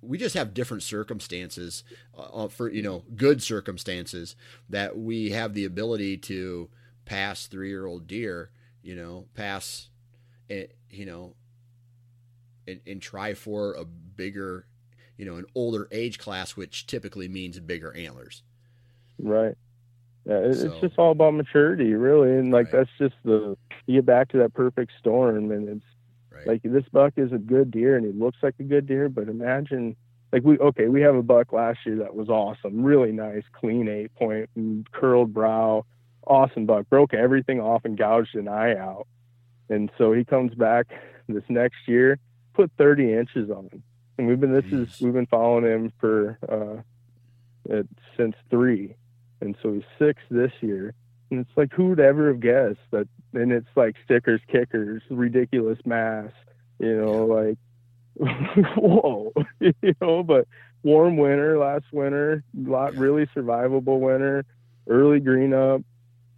[0.00, 1.84] We just have different circumstances
[2.16, 4.34] uh, uh for, you know, good circumstances
[4.70, 6.70] that we have the ability to
[7.04, 8.50] pass 3-year-old deer,
[8.82, 9.90] you know, pass
[10.48, 11.34] eh, you know,
[12.66, 14.66] and, and try for a bigger
[15.16, 18.42] you know, an older age class, which typically means bigger antlers.
[19.18, 19.56] Right.
[20.26, 22.80] Yeah, it's so, just all about maturity, really, and like right.
[22.80, 25.84] that's just the you get back to that perfect storm, and it's
[26.32, 26.46] right.
[26.46, 29.28] like this buck is a good deer, and he looks like a good deer, but
[29.28, 29.94] imagine
[30.32, 33.88] like we okay, we have a buck last year that was awesome, really nice, clean
[33.88, 34.50] eight point,
[34.90, 35.84] curled brow,
[36.26, 39.06] awesome buck, broke everything off and gouged an eye out,
[39.68, 40.88] and so he comes back
[41.28, 42.18] this next year,
[42.52, 43.84] put 30 inches on him
[44.18, 44.94] and we've been this Jeez.
[44.94, 46.82] is we've been following him for uh
[47.72, 48.94] it, since three.
[49.40, 50.94] And so he's six this year.
[51.30, 55.78] And it's like who would ever have guessed that and it's like stickers kickers ridiculous
[55.84, 56.30] mass
[56.78, 57.58] you know like
[58.76, 60.46] whoa you know but
[60.82, 64.44] warm winter last winter lot really survivable winter
[64.88, 65.82] early green up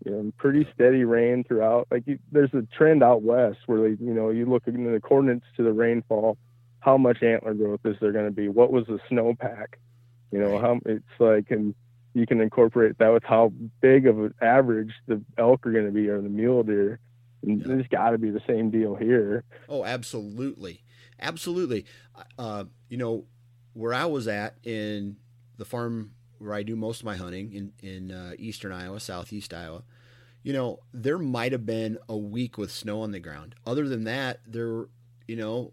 [0.05, 1.88] you know, pretty steady rain throughout.
[1.91, 5.01] Like you, there's a trend out west where they, you know, you look in the
[5.01, 6.38] coordinates to the rainfall,
[6.81, 8.49] how much antler growth is there going to be?
[8.49, 9.75] What was the snowpack?
[10.31, 11.75] You know, how it's like, and
[12.14, 15.93] you can incorporate that with how big of an average the elk are going to
[15.93, 17.01] be or the mule deer.
[17.43, 17.77] And yeah.
[17.77, 19.45] It's got to be the same deal here.
[19.69, 20.83] Oh, absolutely,
[21.21, 21.85] absolutely.
[22.37, 23.25] Uh, you know,
[23.75, 25.17] where I was at in
[25.57, 29.53] the farm where I do most of my hunting in in uh, eastern Iowa, southeast
[29.55, 29.83] Iowa.
[30.43, 33.55] You know, there might have been a week with snow on the ground.
[33.67, 34.87] Other than that, there,
[35.27, 35.73] you know,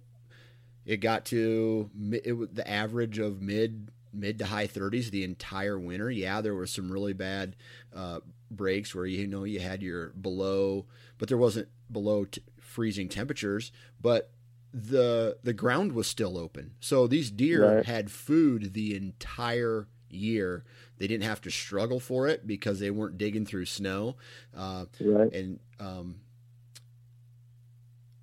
[0.85, 6.09] it got to it, the average of mid mid to high 30s the entire winter.
[6.09, 7.55] Yeah, there were some really bad
[7.93, 8.19] uh,
[8.49, 10.85] breaks where you know you had your below,
[11.17, 13.71] but there wasn't below t- freezing temperatures.
[14.01, 14.31] But
[14.73, 17.85] the the ground was still open, so these deer right.
[17.85, 20.63] had food the entire year.
[20.97, 24.15] They didn't have to struggle for it because they weren't digging through snow.
[24.55, 25.31] Uh, right.
[25.33, 26.15] And um,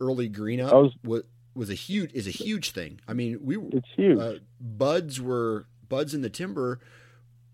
[0.01, 1.23] early green up was, was
[1.55, 3.01] was a huge is a huge thing.
[3.07, 4.19] I mean, we it's huge.
[4.19, 6.81] Uh, buds were buds in the timber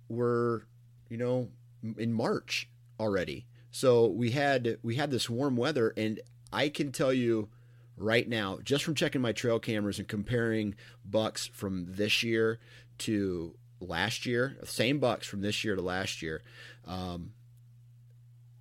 [0.09, 0.67] were
[1.09, 1.49] you know
[1.97, 3.47] in March already.
[3.71, 6.21] So we had we had this warm weather, and
[6.53, 7.49] I can tell you
[7.97, 12.59] right now, just from checking my trail cameras and comparing bucks from this year
[12.99, 16.43] to last year, same bucks from this year to last year,
[16.87, 17.33] um,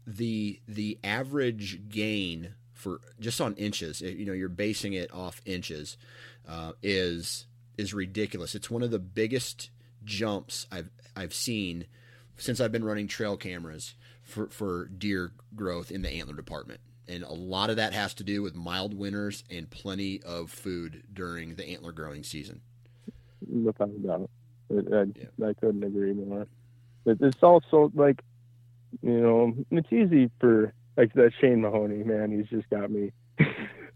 [0.06, 5.98] the the average gain for just on inches, you know, you're basing it off inches,
[6.48, 8.56] uh, is is ridiculous.
[8.56, 9.72] It's one of the biggest
[10.04, 11.88] jumps I've I've seen
[12.38, 16.80] since I've been running trail cameras for for deer growth in the antler department.
[17.10, 21.04] And a lot of that has to do with mild winters and plenty of food
[21.12, 22.62] during the antler growing season.
[23.50, 24.30] Without a doubt,
[24.70, 25.48] I, yeah.
[25.48, 26.48] I couldn't agree more.
[27.06, 28.22] But it's also like,
[29.02, 33.12] you know, it's easy for like that Shane Mahoney man, he's just got me.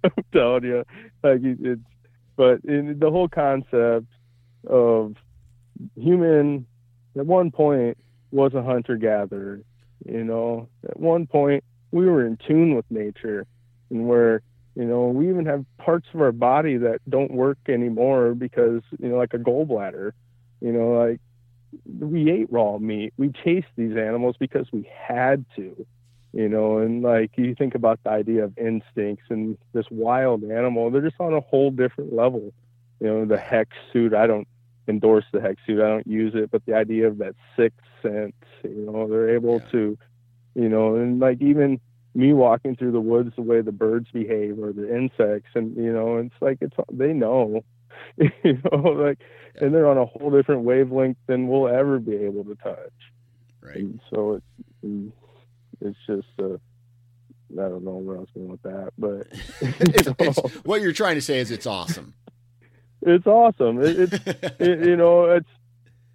[0.03, 0.83] I'm telling you,
[1.23, 1.81] like it's.
[2.37, 4.07] But in the whole concept
[4.65, 5.15] of
[5.95, 6.65] human,
[7.17, 7.97] at one point
[8.31, 9.61] was a hunter gatherer.
[10.05, 13.45] You know, at one point we were in tune with nature,
[13.89, 14.41] and where
[14.75, 19.09] you know we even have parts of our body that don't work anymore because you
[19.09, 20.11] know, like a gallbladder.
[20.61, 21.19] You know, like
[21.99, 23.13] we ate raw meat.
[23.17, 25.85] We chased these animals because we had to
[26.33, 30.89] you know and like you think about the idea of instincts and this wild animal
[30.89, 32.53] they're just on a whole different level
[32.99, 34.47] you know the HECS suit i don't
[34.87, 38.33] endorse the HECS suit i don't use it but the idea of that sixth sense
[38.63, 39.71] you know they're able yeah.
[39.71, 39.97] to
[40.55, 41.79] you know and like even
[42.13, 45.91] me walking through the woods the way the birds behave or the insects and you
[45.91, 47.63] know it's like it's they know
[48.17, 49.19] you know like
[49.55, 49.65] yeah.
[49.65, 52.91] and they're on a whole different wavelength than we'll ever be able to touch
[53.61, 54.45] right and so it's
[54.85, 55.11] mm.
[55.81, 56.57] It's just uh,
[57.53, 59.27] I don't know where I was going with that, but
[59.61, 62.13] it's, it's, what you're trying to say is it's awesome.
[63.01, 63.81] It's awesome.
[63.81, 64.13] It, it's
[64.59, 65.49] it, you know it's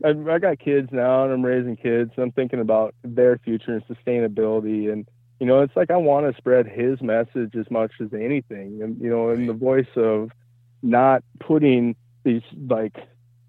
[0.04, 2.12] I, I got kids now and I'm raising kids.
[2.16, 5.08] And I'm thinking about their future and sustainability and
[5.40, 9.00] you know it's like I want to spread his message as much as anything and
[9.00, 10.30] you know in the voice of
[10.82, 12.96] not putting these like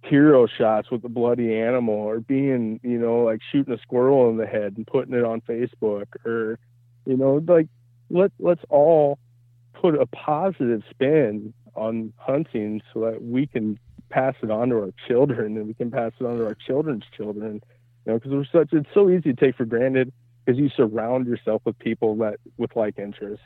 [0.07, 4.37] hero shots with a bloody animal or being, you know, like shooting a squirrel in
[4.37, 6.57] the head and putting it on Facebook or,
[7.05, 7.67] you know, like
[8.09, 9.19] let let's all
[9.73, 13.77] put a positive spin on hunting so that we can
[14.09, 17.03] pass it on to our children and we can pass it on to our children's
[17.15, 17.61] children
[18.05, 20.11] You know, because we're such it's so easy to take for granted
[20.45, 23.45] because you surround yourself with people that with like interests.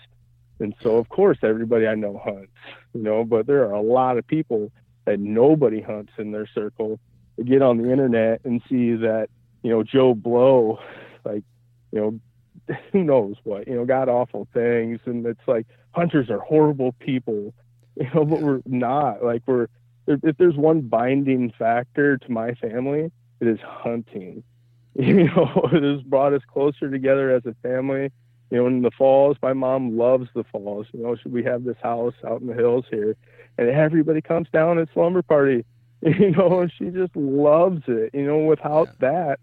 [0.60, 2.52] And so of course everybody I know hunts,
[2.94, 4.72] you know, but there are a lot of people
[5.06, 7.00] that nobody hunts in their circle.
[7.38, 9.30] They get on the internet and see that,
[9.64, 10.80] you know, Joe Blow,
[11.24, 11.44] like,
[11.92, 16.40] you know, who knows what, you know, god awful things and it's like hunters are
[16.40, 17.54] horrible people.
[17.98, 19.22] You know, but we're not.
[19.22, 19.68] Like we're
[20.08, 24.44] if there's one binding factor to my family, it is hunting.
[24.96, 28.12] You know, it has brought us closer together as a family.
[28.52, 30.86] You know, in the falls, my mom loves the falls.
[30.92, 33.16] You know, we have this house out in the hills here,
[33.58, 35.66] and everybody comes down at slumber party.
[36.04, 38.10] You know, and she just loves it.
[38.16, 39.12] You know, without yeah.
[39.12, 39.40] that,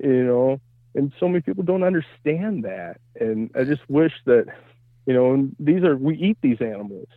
[0.00, 0.60] you know,
[0.94, 3.00] and so many people don't understand that.
[3.20, 4.46] And I just wish that,
[5.04, 7.08] you know, these are we eat these animals,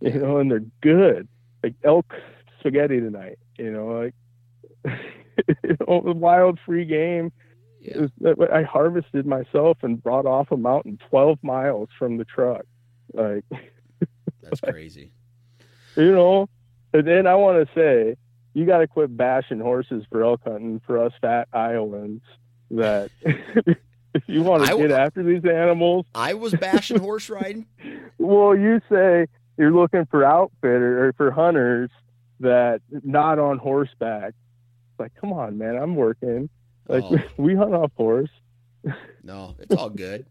[0.00, 1.26] you know, and they're good.
[1.64, 2.14] Like elk
[2.60, 4.14] spaghetti tonight, you know, like
[5.64, 7.32] you know, wild free game.
[7.80, 8.06] Yeah.
[8.52, 12.66] I harvested myself and brought off a mountain 12 miles from the truck.
[13.12, 13.44] Like
[14.42, 15.12] that's crazy.
[15.96, 16.48] You know,
[16.92, 18.16] and then I want to say,
[18.54, 22.22] you got to quit bashing horses for elk hunting for us fat Iowans.
[22.70, 23.76] That if
[24.26, 27.66] you want to get after these animals, I was bashing horse riding.
[28.18, 29.26] well, you say
[29.56, 31.90] you're looking for outfitter or for hunters
[32.40, 34.28] that not on horseback.
[34.28, 36.48] It's Like, come on, man, I'm working.
[36.90, 37.18] Like oh.
[37.36, 38.30] we hunt off horse.
[39.22, 40.26] no, it's all good.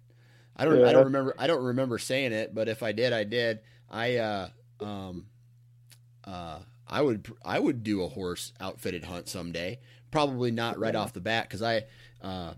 [0.56, 0.80] I don't.
[0.80, 0.90] Yeah.
[0.90, 1.36] I don't remember.
[1.38, 3.60] I don't remember saying it, but if I did, I did.
[3.90, 4.50] I uh,
[4.82, 5.28] um,
[6.26, 7.32] uh, I would.
[7.44, 9.80] I would do a horse outfitted hunt someday.
[10.12, 11.84] Probably not right off the bat because I,
[12.22, 12.56] uh,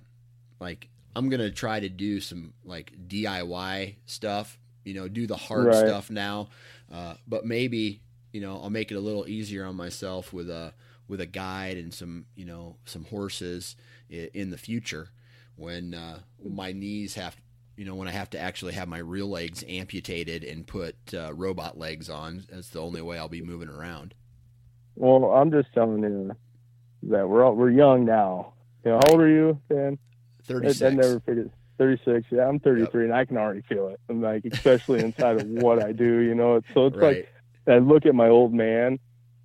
[0.60, 4.58] like, I'm gonna try to do some like DIY stuff.
[4.84, 5.76] You know, do the hard right.
[5.76, 6.50] stuff now.
[6.92, 10.74] Uh, but maybe you know I'll make it a little easier on myself with a
[11.12, 13.76] with a guide and some you know some horses
[14.10, 15.10] in the future
[15.58, 17.36] when uh, my knees have
[17.76, 21.34] you know when I have to actually have my real legs amputated and put uh,
[21.34, 22.46] robot legs on.
[22.50, 24.14] That's the only way I'll be moving around.
[24.96, 26.32] Well, I'm just telling you
[27.04, 28.54] that we're all, we're young now.
[28.86, 29.98] You know, how old are you, Dan?
[30.46, 30.82] Thirty six.
[30.82, 31.52] I, I never figured.
[31.78, 33.10] 36 yeah i'm 33 yep.
[33.10, 36.36] and i can already feel it i'm like especially inside of what i do you
[36.36, 37.16] know it's, so it's right.
[37.16, 37.34] like
[37.68, 39.00] I look at my old man.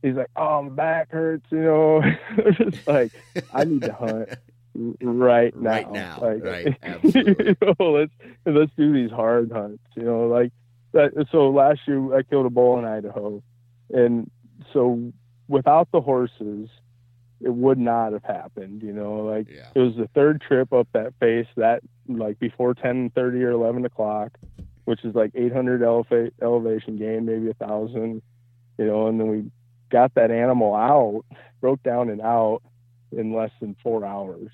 [0.06, 2.02] He's like, "Oh, my back hurts," you know.
[2.38, 3.12] it's like
[3.52, 4.28] I need to hunt
[5.02, 5.70] right now.
[5.70, 6.76] Right now, like, right?
[6.82, 7.56] Absolutely.
[7.60, 8.12] you know, let's
[8.44, 9.82] let's do these hard hunts.
[9.96, 10.52] You know, like
[10.92, 11.26] that.
[11.32, 13.42] So last year I killed a bull in Idaho,
[13.92, 14.30] and
[14.72, 15.12] so
[15.48, 16.68] without the horses,
[17.40, 18.82] it would not have happened.
[18.82, 19.68] You know, like yeah.
[19.74, 23.84] it was the third trip up that face that like before ten thirty or eleven
[23.84, 24.32] o'clock
[24.86, 28.22] which is like 800 eleva- elevation gain, maybe a thousand,
[28.78, 29.50] you know, and then we
[29.90, 31.24] got that animal out,
[31.60, 32.62] broke down and out
[33.12, 34.50] in less than four hours.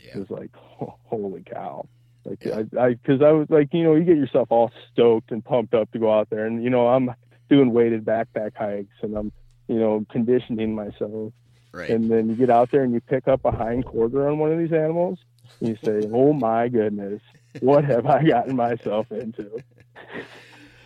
[0.00, 0.16] Yeah.
[0.16, 0.50] It was like,
[0.80, 1.88] oh, holy cow.
[2.24, 2.62] Like yeah.
[2.76, 5.74] I, I, cause I was like, you know, you get yourself all stoked and pumped
[5.74, 7.10] up to go out there and, you know, I'm
[7.48, 9.32] doing weighted backpack hikes and I'm,
[9.68, 11.32] you know, conditioning myself.
[11.72, 11.90] Right.
[11.90, 14.52] And then you get out there and you pick up a hind quarter on one
[14.52, 15.18] of these animals
[15.60, 17.20] and you say, oh my goodness,
[17.60, 19.58] what have I gotten myself into?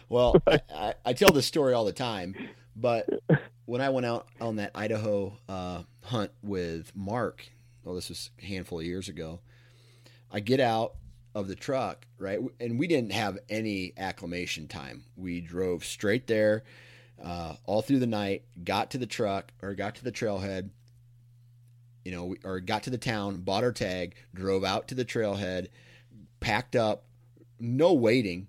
[0.09, 2.37] Well, I, I, tell this story all the time,
[2.77, 3.09] but
[3.65, 7.49] when I went out on that Idaho uh, hunt with Mark,
[7.83, 9.41] well, this was a handful of years ago,
[10.31, 10.95] I get out
[11.35, 12.41] of the truck, right?
[12.61, 15.05] And we didn't have any acclimation time.
[15.17, 16.65] We drove straight there
[17.23, 20.71] uh, all through the night, got to the truck or got to the trailhead,
[22.05, 25.69] you know, or got to the town, bought our tag, drove out to the trailhead,
[26.41, 27.05] packed up,
[27.59, 28.49] no waiting,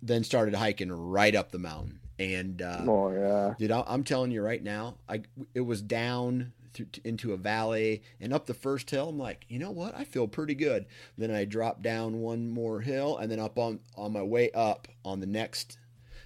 [0.00, 1.97] then started hiking right up the mountain.
[2.18, 5.22] And uh, oh yeah, dude, I, am telling you right now, I
[5.54, 9.10] it was down through, into a valley and up the first hill.
[9.10, 9.96] I'm like, you know what?
[9.96, 10.86] I feel pretty good.
[11.16, 14.88] Then I dropped down one more hill, and then up on on my way up
[15.04, 15.78] on the next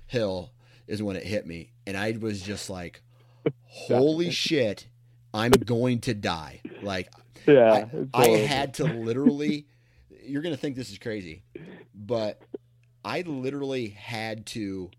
[0.07, 0.53] hill
[0.87, 3.03] is when it hit me, and I was just like,
[3.65, 4.87] holy shit,
[5.35, 6.63] I'm going to die.
[6.83, 7.13] Like,
[7.47, 9.67] yeah, I, I had to literally
[10.25, 11.43] you're going to think this is crazy,
[11.95, 12.41] but
[13.05, 14.91] I literally had to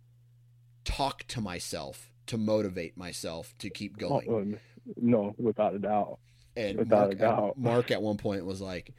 [0.84, 4.60] talk to myself to motivate myself to keep oh, going.
[4.98, 6.20] no, without a doubt.
[6.56, 7.54] And without Mark, a doubt.
[7.58, 8.94] Mark at one point was like,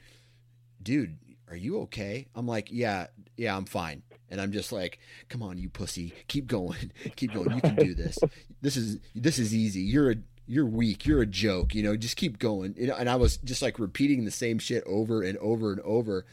[0.82, 1.16] "Dude,
[1.48, 3.06] are you okay?" I'm like, "Yeah,
[3.36, 7.52] yeah, I'm fine." And I'm just like, "Come on, you pussy, keep going, keep going.
[7.54, 8.18] You can do this.
[8.60, 9.82] This is this is easy.
[9.82, 10.16] You're a
[10.46, 11.06] you're weak.
[11.06, 11.74] You're a joke.
[11.74, 12.74] You know, just keep going.
[12.76, 15.80] You know, and I was just like repeating the same shit over and over and
[15.82, 16.26] over.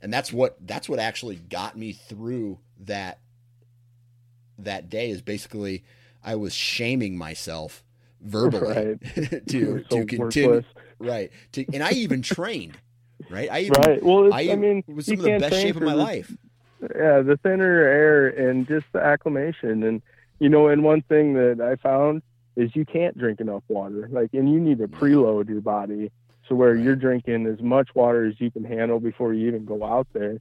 [0.00, 3.18] And that's what that's what actually got me through that
[4.58, 5.84] that day is basically
[6.24, 7.84] I was shaming myself
[8.20, 9.00] verbally right.
[9.48, 10.62] to so to continue.
[10.98, 11.30] right.
[11.52, 12.76] To, and I even trained,
[13.30, 13.48] right?
[13.50, 14.02] I even, right.
[14.02, 16.36] Well, I, I, mean, it was some of the best shape of my the- life.
[16.82, 19.82] yeah, the thinner air and just the acclimation.
[19.84, 20.02] And,
[20.40, 22.22] you know, and one thing that I found
[22.56, 24.08] is you can't drink enough water.
[24.10, 26.10] Like, and you need to preload your body
[26.48, 26.82] to where Right.
[26.84, 30.38] you're drinking as much water as you can handle before you even go out there.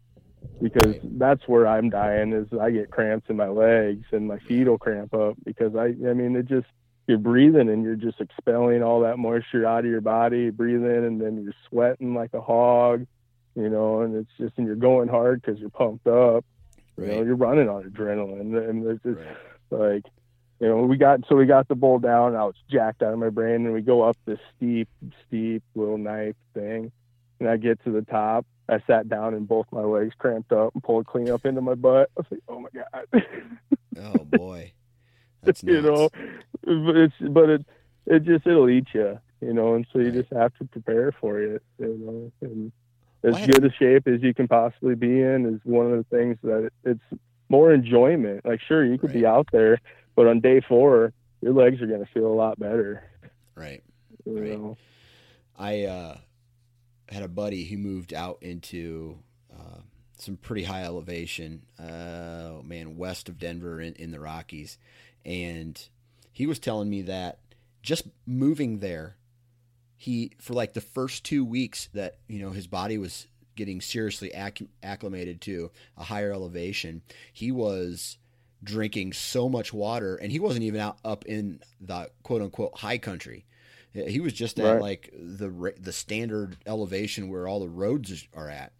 [0.61, 1.19] Because Right.
[1.19, 4.79] that's where I'm dying is I get cramps in my legs and my feet will
[4.79, 6.67] cramp up because I, I mean, it just,
[7.07, 11.21] you're breathing and you're just expelling all that moisture out of your body, breathing, and
[11.21, 13.05] then you're sweating like a hog,
[13.55, 16.43] you know, and it's just, and you're going hard because you're pumped up.
[16.97, 19.37] You know, you're running on adrenaline, and it's just Right.
[19.69, 20.05] like,
[20.59, 22.35] you know, we got so we got the bull down.
[22.35, 24.89] I was jacked out of my brain, and we go up this steep,
[25.27, 26.91] steep little knife thing,
[27.39, 28.47] and I get to the top.
[28.69, 31.75] I sat down, and both my legs cramped up and pulled clean up into my
[31.75, 32.09] butt.
[32.17, 33.23] I was like, "Oh my god!"
[33.99, 34.73] Oh boy,
[35.43, 36.09] that's you know,
[36.63, 37.65] but it's but it
[38.05, 40.21] it just it'll eat you, you know, and so you Right.
[40.21, 42.71] just have to prepare for it, you know, and
[43.23, 46.37] as good a shape as you can possibly be in is one of the things
[46.43, 48.45] that it, it's more enjoyment.
[48.45, 49.79] Like, sure, you could be out there,
[50.15, 53.03] but on day four, your legs are going to feel a lot better.
[53.55, 53.81] Right.
[54.25, 54.49] You Right.
[54.59, 54.77] know?
[55.57, 56.17] I uh,
[57.09, 59.17] had a buddy who moved out into
[59.53, 59.79] uh,
[60.17, 64.77] some pretty high elevation, uh, man, west of Denver in, in the Rockies.
[65.25, 65.81] And
[66.31, 67.39] he was telling me that
[67.81, 69.15] just moving there,
[69.95, 74.33] he, for like the first two weeks that, you know, his body was getting seriously
[74.33, 77.01] acc- acclimated to a higher elevation,
[77.33, 78.17] he was
[78.63, 82.97] drinking so much water and he wasn't even out up in the quote unquote high
[82.97, 83.45] country.
[84.05, 84.81] He was just at Right.
[84.81, 88.73] like the the standard elevation where all the roads are at.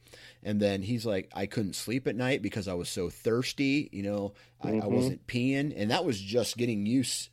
[0.44, 3.90] And then he's like, I couldn't sleep at night because I was so thirsty.
[3.92, 4.90] You know, I, I Mhm.
[4.90, 7.30] wasn't peeing, and that was just getting used.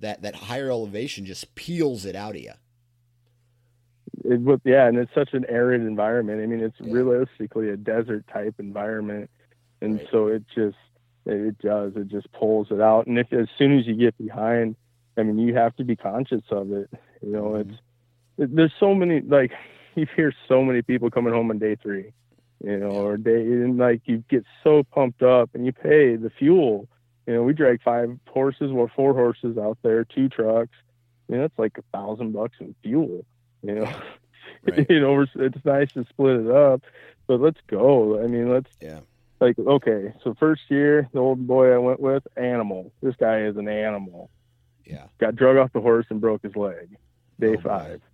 [0.00, 2.52] That that higher elevation just peels it out of you.
[4.24, 6.40] It, but yeah, and it's such an arid environment.
[6.42, 6.92] I mean, it's Yeah.
[6.92, 9.30] realistically a desert type environment,
[9.80, 10.08] and Right.
[10.10, 10.76] so it just
[11.26, 13.06] it does it just pulls it out.
[13.06, 14.76] And if as soon as you get behind,
[15.16, 16.90] I mean, you have to be conscious of it.
[17.24, 18.42] You know, it's mm-hmm.
[18.42, 19.52] it, there's so many like
[19.94, 22.12] you hear so many people coming home on day three,
[22.62, 26.30] you know, or day and like you get so pumped up and you pay the
[26.30, 26.88] fuel.
[27.26, 30.76] You know, we drag five horses or four horses out there, two trucks.
[31.28, 33.24] You know, it's like a thousand bucks in fuel.
[33.62, 33.92] You know,
[34.66, 34.86] Right.
[34.88, 36.82] you know, it's nice to split it up,
[37.26, 38.22] but let's go.
[38.22, 39.00] I mean, let's Yeah.
[39.40, 40.12] like okay.
[40.22, 42.92] So first year, the old boy I went with, animal.
[43.02, 44.30] This guy is an animal.
[44.84, 45.06] Yeah.
[45.18, 46.96] Got drug off the horse and broke his leg.
[47.40, 48.00] Day Oh, five.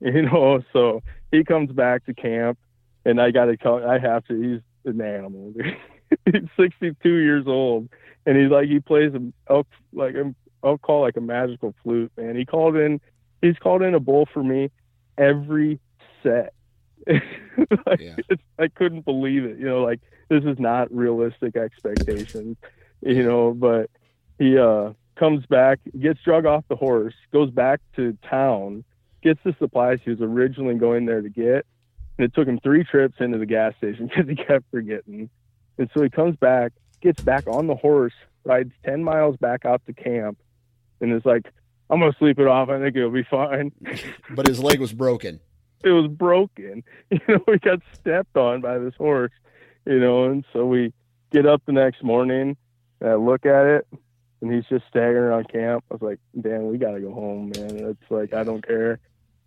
[0.00, 1.02] You know, so
[1.32, 2.56] he comes back to camp,
[3.04, 3.84] and I got to call.
[3.84, 4.40] I have to.
[4.40, 5.52] He's an animal.
[6.24, 7.88] he's 62 years old,
[8.24, 12.12] and he's like he plays a elk like a I'll call like a magical flute,
[12.16, 12.36] man.
[12.36, 13.00] He called in.
[13.42, 14.70] He's called in a bull for me
[15.16, 15.80] every
[16.22, 16.52] set.
[17.08, 18.16] like, Yeah.
[18.58, 19.58] I couldn't believe it.
[19.58, 22.56] You know, like this is not realistic expectations.
[23.00, 23.90] You know, but
[24.38, 28.84] he uh comes back, gets drug off the horse, goes back to town,
[29.22, 31.66] gets the supplies he was originally going there to get,
[32.16, 35.28] and it took him three trips into the gas station because he kept forgetting.
[35.78, 38.14] And so he comes back, gets back on the horse,
[38.44, 40.38] rides ten miles back out to camp,
[41.00, 41.46] and is like,
[41.90, 42.68] "I'm gonna sleep it off.
[42.68, 43.72] I think it'll be fine."
[44.34, 45.40] But his leg was broken.
[45.84, 46.82] it was broken.
[47.10, 49.32] You know, we got stepped on by this horse,
[49.86, 50.92] you know, and so we
[51.30, 52.56] get up the next morning,
[53.00, 53.86] and I look at it,
[54.40, 55.84] and he's just staggering around camp.
[55.90, 57.76] I was like, damn, we got to go home, man.
[57.90, 58.98] It's like, I don't care.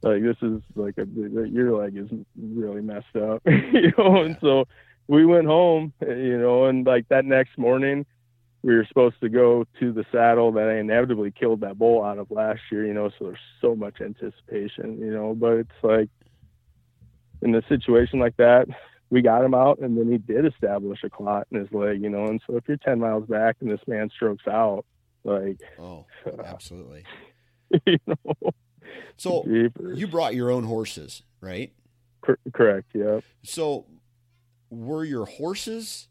[0.01, 4.65] Like, this is like, a, your leg is really messed up, you know, and so
[5.07, 8.05] we went home, you know, and like that next morning,
[8.63, 12.19] we were supposed to go to the saddle that I inevitably killed that bull out
[12.19, 16.09] of last year, you know, so there's so much anticipation, you know, but it's like
[17.41, 18.67] in a situation like that,
[19.11, 22.09] we got him out and then he did establish a clot in his leg, you
[22.09, 24.85] know, and so if you're 10 miles back and this man strokes out,
[25.23, 26.05] like, Oh,
[26.43, 27.03] absolutely.
[27.85, 28.35] you know,
[29.17, 29.99] So jeepers.
[29.99, 31.71] you brought your own horses, right?
[32.23, 33.19] Cor- correct, yeah.
[33.43, 33.85] So
[34.69, 36.07] were your horses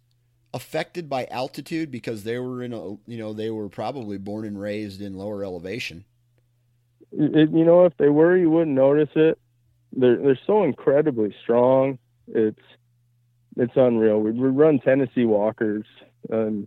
[0.53, 4.61] affected by altitude because they were in a you know they were probably born and
[4.61, 6.05] raised in lower elevation
[7.13, 9.39] It, you know, if they were, you wouldn't notice it.
[9.93, 11.99] They're they're so incredibly strong.
[12.29, 12.59] It's
[13.57, 14.21] it's unreal.
[14.21, 15.87] We, we run Tennessee Walkers,
[16.29, 16.67] and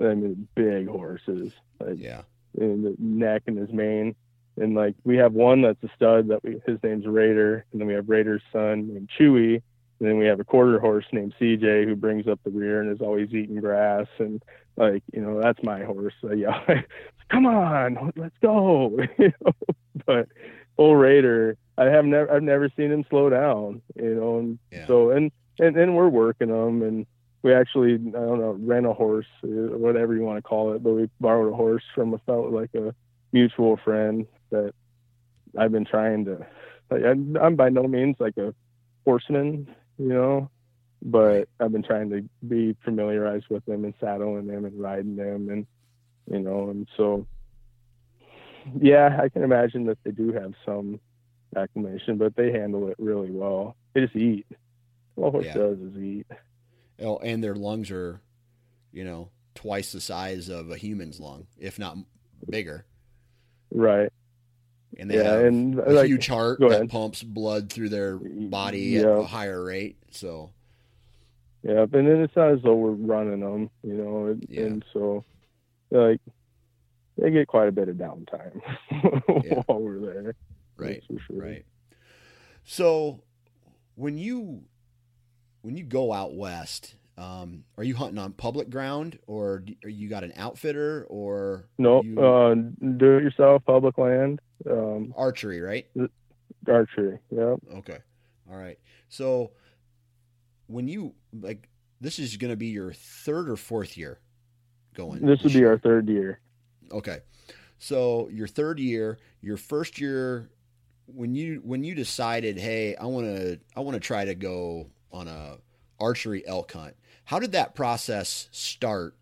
[0.00, 2.22] I mean big horses, like yeah
[2.58, 4.14] in the neck and his mane.
[4.58, 7.88] And like we have one that's a stud that we his name's Raider, and then
[7.88, 11.84] we have Raider's son named Chewy, and then we have a quarter horse named CJ
[11.84, 14.42] who brings up the rear and is always eating grass and
[14.76, 16.14] like you know that's my horse.
[16.22, 16.62] So yeah,
[17.30, 18.98] come on, let's go.
[19.18, 19.52] you know?
[20.06, 20.28] But
[20.78, 24.38] old Raider, I have never I've never seen him slow down, you know.
[24.38, 24.86] And Yeah.
[24.86, 27.06] so and and and we're working them and
[27.42, 30.82] we actually I don't know rent a horse, uh, whatever you want to call it,
[30.82, 32.94] but we borrowed a horse from a fellow like a
[33.32, 34.74] mutual friend that
[35.56, 36.46] I've been trying to.
[36.90, 38.54] Like, I'm, I'm by no means like a
[39.04, 40.50] horseman, you know,
[41.02, 45.48] but I've been trying to be familiarized with them and saddling them and riding them,
[45.48, 45.66] and
[46.30, 47.26] you know, and so
[48.80, 51.00] yeah, I can imagine that they do have some
[51.54, 53.76] acclimation, but they handle it really well.
[53.94, 54.46] They just eat.
[55.16, 55.54] All a horse Yeah.
[55.54, 56.26] does is eat.
[57.00, 58.20] Oh, and their lungs are,
[58.92, 61.96] you know, twice the size of a human's lung, if not
[62.48, 62.86] bigger.
[63.70, 64.10] Right.
[64.98, 66.90] And they Yeah, have and, a like, huge heart that ahead.
[66.90, 69.96] pumps blood through their body at a higher rate.
[70.10, 70.52] So,
[71.62, 74.62] Yeah, and then it's not as though we're running them, you know, and, Yeah.
[74.62, 75.24] and so
[75.90, 76.20] like
[77.18, 78.60] they get quite a bit of downtime
[79.44, 79.62] Yeah.
[79.66, 80.34] while we're there.
[80.76, 81.18] right, sure.
[81.30, 81.64] right.
[82.64, 83.20] So,
[83.96, 84.62] when you
[85.66, 90.22] when you go out west, um, are you hunting on public ground, or you got
[90.22, 94.38] an outfitter, or No, you, uh, do it yourself, public land,
[94.70, 95.60] um, archery?
[95.60, 95.88] Right.
[96.68, 97.18] archery.
[97.32, 97.56] yeah.
[97.78, 97.98] Okay.
[98.48, 98.78] All right.
[99.08, 99.50] So
[100.68, 101.68] when you like
[102.00, 104.20] this is going to be your third or fourth year
[104.94, 105.26] going.
[105.26, 106.38] This would be our third year.
[106.92, 107.18] Okay.
[107.78, 110.48] So your third year, your first year
[111.06, 114.90] when you when you decided, "Hey, I want to I want to try to go
[115.16, 115.58] on a
[115.98, 116.94] archery elk hunt."
[117.24, 119.14] How did that process start?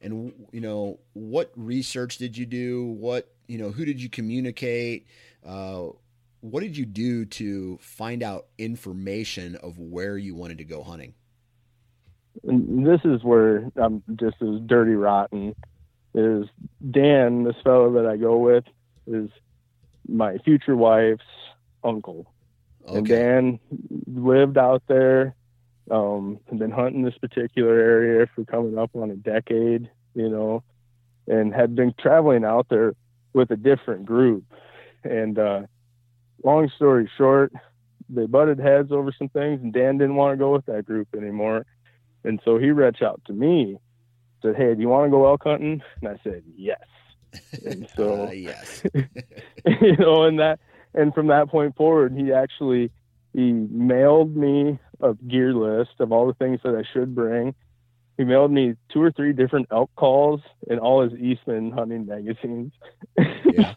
[0.00, 2.86] And you know, what research did you do?
[2.86, 5.06] What, you know, who did you communicate?
[5.46, 5.90] Uh,
[6.40, 11.14] what did you do to find out information of where you wanted to go hunting?
[12.42, 15.54] This is where I'm just as dirty rotten.
[16.14, 16.46] Is
[16.90, 18.64] Dan, this fellow that I go with,
[19.06, 19.30] is
[20.08, 21.22] my future wife's
[21.84, 22.30] uncle.
[22.88, 23.60] And Dan
[24.06, 25.36] lived out there,
[25.90, 30.62] um, had been hunting this particular area for coming up on a decade, you know,
[31.26, 32.94] and had been traveling out there
[33.32, 34.44] with a different group.
[35.04, 35.62] And uh,
[36.44, 37.52] long story short,
[38.08, 41.08] they butted heads over some things, and Dan didn't want to go with that group
[41.16, 41.66] anymore.
[42.24, 43.78] And so he reached out to me,
[44.42, 46.78] said, "Hey, do you want to go elk hunting?" And I said, "Yes."
[47.64, 48.82] And so Uh, yes.
[49.80, 50.60] you know, and that,
[50.94, 52.90] and from that point forward, he actually
[53.32, 57.54] he mailed me a gear list of all the things that I should bring.
[58.16, 62.72] He mailed me two or three different elk calls and all his Eastman hunting magazines.
[63.52, 63.74] Yeah.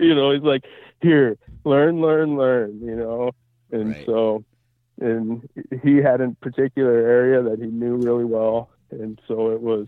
[0.00, 0.64] you know, he's like,
[1.00, 3.30] "Here, learn, learn, learn." You know,
[3.70, 4.06] and Right.
[4.06, 4.44] so,
[5.00, 5.48] and
[5.82, 9.86] he had a particular area that he knew really well, and so it was,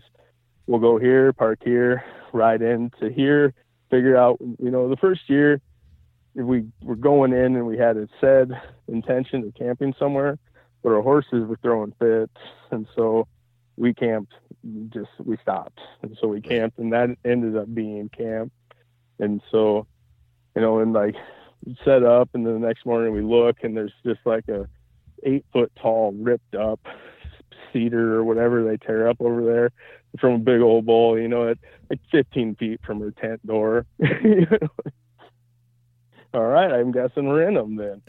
[0.67, 3.53] we'll go here, park here, ride into here,
[3.89, 4.37] figure out.
[4.39, 5.59] You know, the first year,
[6.35, 8.51] if we were going in and we had a said
[8.87, 10.37] intention of camping somewhere,
[10.81, 12.35] but our horses were throwing fits,
[12.71, 13.27] and so
[13.77, 14.33] we camped.
[14.89, 18.51] Just we stopped, and so we camped, and that ended up being camp.
[19.19, 19.85] And so,
[20.55, 21.15] you know, and like
[21.83, 24.67] set up, and then the next morning we look, and there's just like a
[25.23, 26.79] eight foot tall, ripped up
[27.71, 29.71] cedar or whatever they tear up over there
[30.19, 31.57] from a big old bull, you know, at
[31.89, 33.85] like 15 feet from her tent door.
[34.23, 34.67] You know?
[36.33, 38.01] All right, I'm guessing we're in them then,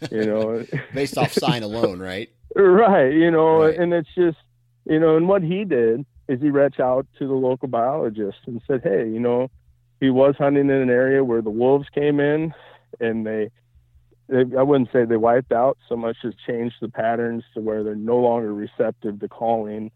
[0.10, 0.64] you know.
[0.94, 2.28] Based off sign alone, right?
[2.54, 3.78] Right, you know, Right.
[3.78, 4.36] and it's just,
[4.84, 8.60] you know, and what he did is he reached out to the local biologist and
[8.66, 9.48] said, hey, you know,
[10.00, 12.52] he was hunting in an area where the wolves came in
[13.00, 13.50] and they,
[14.28, 17.82] they I wouldn't say they wiped out so much as changed the patterns to where
[17.82, 19.90] they're no longer receptive to calling,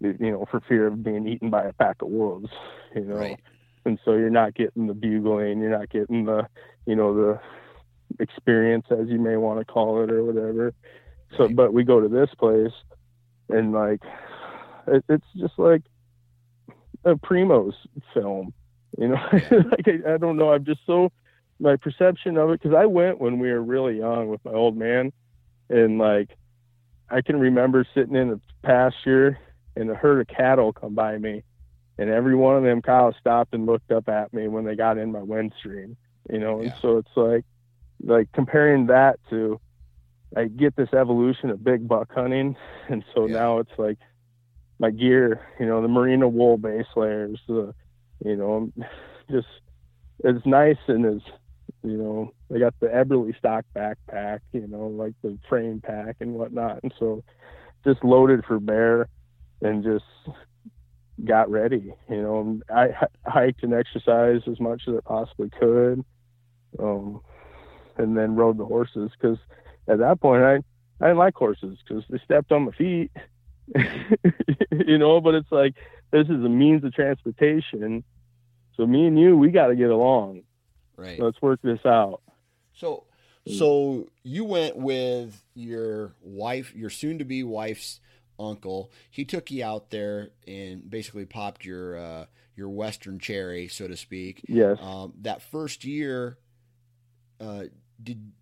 [0.00, 2.50] you know, for fear of being eaten by a pack of wolves,
[2.94, 3.40] you know Right.
[3.84, 6.46] And so you're not getting the bugling, you're not getting the,
[6.86, 7.40] you know, the
[8.18, 10.72] experience as you may want to call it or whatever.
[11.36, 12.72] So, but we go to this place,
[13.48, 14.00] and like,
[14.86, 15.82] it, it's just like
[17.04, 17.74] a Primo's
[18.12, 18.52] film,
[18.98, 19.20] you know.
[19.32, 21.10] like I, I don't know, I'm just so
[21.60, 24.76] my perception of it because I went when we were really young with my old
[24.76, 25.12] man,
[25.68, 26.30] and like,
[27.10, 29.38] I can remember sitting in the pasture
[29.76, 31.42] and a herd of cattle come by me
[31.98, 34.98] and every one of them cows stopped and looked up at me when they got
[34.98, 35.96] in my windstream
[36.30, 37.44] you know and so it's like
[38.02, 39.60] like comparing that to
[40.36, 42.56] i get this evolution of big buck hunting
[42.88, 43.34] and so Yeah.
[43.34, 43.98] now it's like
[44.78, 47.74] my gear you know the merino wool base layers the
[48.24, 48.70] you know
[49.30, 49.46] just
[50.24, 51.20] as nice and as
[51.82, 56.80] you know they got the Eberlestock backpack you know like the frame pack and whatnot
[56.82, 57.22] and so
[57.84, 59.08] just loaded for bear
[59.62, 60.04] and just
[61.22, 61.94] got ready.
[62.08, 62.88] You know, I
[63.26, 66.04] hiked and exercised as much as I possibly could.
[66.78, 67.20] Um,
[67.96, 69.38] and then rode the horses because
[69.88, 70.56] at that point I
[71.00, 73.10] I didn't like horses because they stepped on my feet,
[74.72, 75.20] you know.
[75.20, 75.74] But it's like
[76.10, 78.04] this is a means of transportation,
[78.76, 80.42] so me and you we got to get along.
[80.96, 81.18] Right.
[81.18, 82.20] Let's work this out.
[82.74, 83.04] So
[83.46, 88.00] so you went with your wife, your soon-to-be wife's
[88.38, 88.90] uncle.
[89.10, 92.26] He took you out there and basically popped your uh,
[92.56, 94.42] your western cherry, so to speak.
[94.48, 94.78] Yes.
[94.80, 96.38] Um, that first year,
[97.40, 97.64] uh,
[98.02, 98.32] did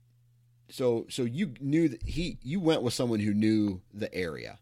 [0.71, 4.59] so so you knew that he you went with someone who knew the area.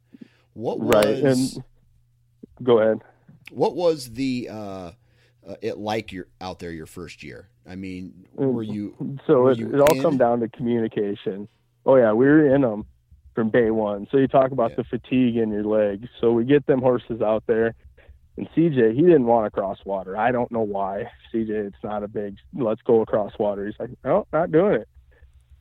[0.55, 1.24] What was right.
[1.24, 1.64] And
[2.62, 3.01] go ahead.
[3.53, 4.91] what was the uh,
[5.49, 7.49] uh, it like your out there your first year?
[7.68, 11.49] I mean, were you So Were it, you it all come down to communication.
[11.87, 12.87] Oh yeah, we were in them
[13.41, 14.07] from day one.
[14.11, 14.76] So you talk about Yeah.
[14.76, 16.09] the fatigue in your legs.
[16.20, 17.74] So we get them horses out there,
[18.36, 20.14] and CJ he didn't want to cross water.
[20.14, 21.11] I don't know why.
[21.32, 23.64] CJ, it's not a big let's go across water.
[23.64, 24.88] He's like, no, not doing it.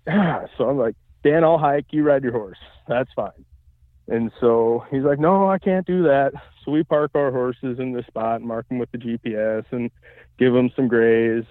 [0.57, 1.85] so I'm like, Dan, I'll hike.
[1.91, 2.57] You ride your horse.
[2.87, 3.45] That's fine.
[4.09, 6.33] And so he's like, no, I can't do that.
[6.65, 9.89] So we park our horses in the spot, mark them with the GPS, and
[10.37, 11.45] give them some graze,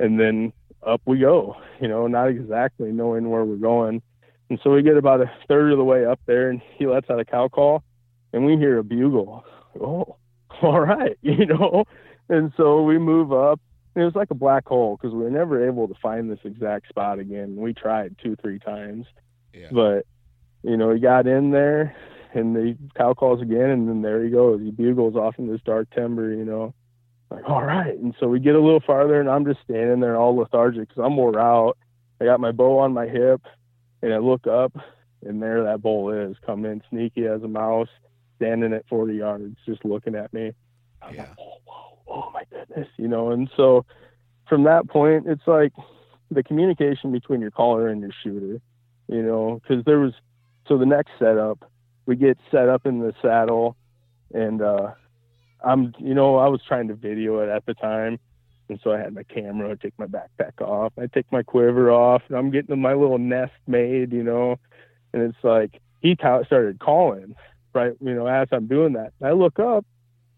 [0.00, 0.52] and then
[0.84, 1.56] up we go.
[1.80, 4.02] You know, not exactly knowing where we're going.
[4.50, 7.08] And so we get about a third of the way up there, and he lets
[7.08, 7.84] out a cow call,
[8.32, 9.44] and we hear a bugle.
[9.80, 10.16] Oh,
[10.62, 11.84] all right, you know.
[12.28, 13.60] And so we move up.
[13.94, 16.88] It was like a black hole because we were never able to find this exact
[16.88, 17.56] spot again.
[17.56, 19.06] We tried two, three times,
[19.52, 19.68] yeah.
[19.72, 20.06] but
[20.62, 21.96] you know, he got in there
[22.32, 24.60] and the cow calls again and then there he goes.
[24.60, 26.72] He bugles off in this dark timber, you know.
[27.30, 27.96] Like, all right.
[27.98, 31.02] And so we get a little farther and I'm just standing there all lethargic because
[31.04, 31.76] I'm wore out.
[32.20, 33.42] I got my bow on my hip
[34.02, 34.72] and I look up
[35.24, 37.88] and there that bull is coming in sneaky as a mouse,
[38.36, 40.52] standing at 40 yards, just looking at me.
[41.02, 41.22] I'm Yeah.
[41.22, 43.30] like, oh, whoa, oh my goodness, you know.
[43.30, 43.84] And so
[44.48, 45.72] from that point, it's like
[46.30, 48.60] the communication between your caller and your shooter,
[49.08, 50.14] you know, because there was
[50.66, 51.70] so the next setup,
[52.06, 53.76] we get set up in the saddle,
[54.32, 54.92] and uh,
[55.64, 58.18] I'm, you know, I was trying to video it at the time,
[58.70, 61.90] and so I had my camera, I take my backpack off, I take my quiver
[61.90, 64.58] off, and I'm getting my little nest made, you know,
[65.12, 67.34] and it's like he ca- started calling,
[67.74, 69.84] right, you know, as I'm doing that, I look up,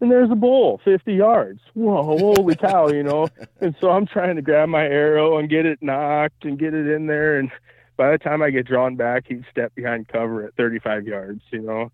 [0.01, 1.61] and there's a bull 50 yards.
[1.73, 3.29] Whoa, holy cow, you know.
[3.61, 6.87] And so I'm trying to grab my arrow and get it knocked and get it
[6.87, 7.39] in there.
[7.39, 7.49] And
[7.95, 11.61] by the time I get drawn back, he'd step behind cover at 35 yards, you
[11.61, 11.89] know.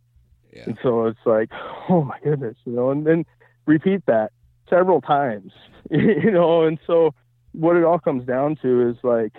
[0.52, 0.64] Yeah.
[0.66, 1.50] And so it's like,
[1.90, 3.26] oh my goodness, you know, and then
[3.68, 4.32] repeat that
[4.70, 5.52] several times,
[5.92, 6.64] you know.
[6.64, 7.14] And so
[7.54, 9.34] what it all comes down to is like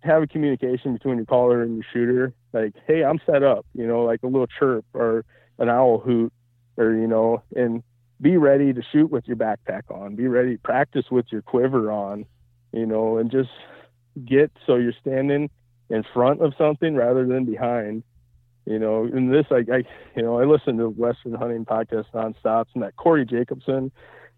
[0.00, 2.34] have a communication between your caller and your shooter.
[2.52, 5.24] Like, hey, I'm set up, you know, like a little chirp or
[5.58, 6.32] an owl hoot,
[6.76, 7.82] or you know, and
[8.20, 10.14] be ready to shoot with your backpack on.
[10.14, 12.26] Be ready to practice with your quiver on,
[12.72, 13.50] you know, and just
[14.24, 15.50] get so you're standing
[15.88, 18.02] in front of something rather than behind.
[18.66, 19.82] You know, and this I, I
[20.14, 23.90] you know, I listen to Western Hunting podcast nonstop, and that Corey Jacobsen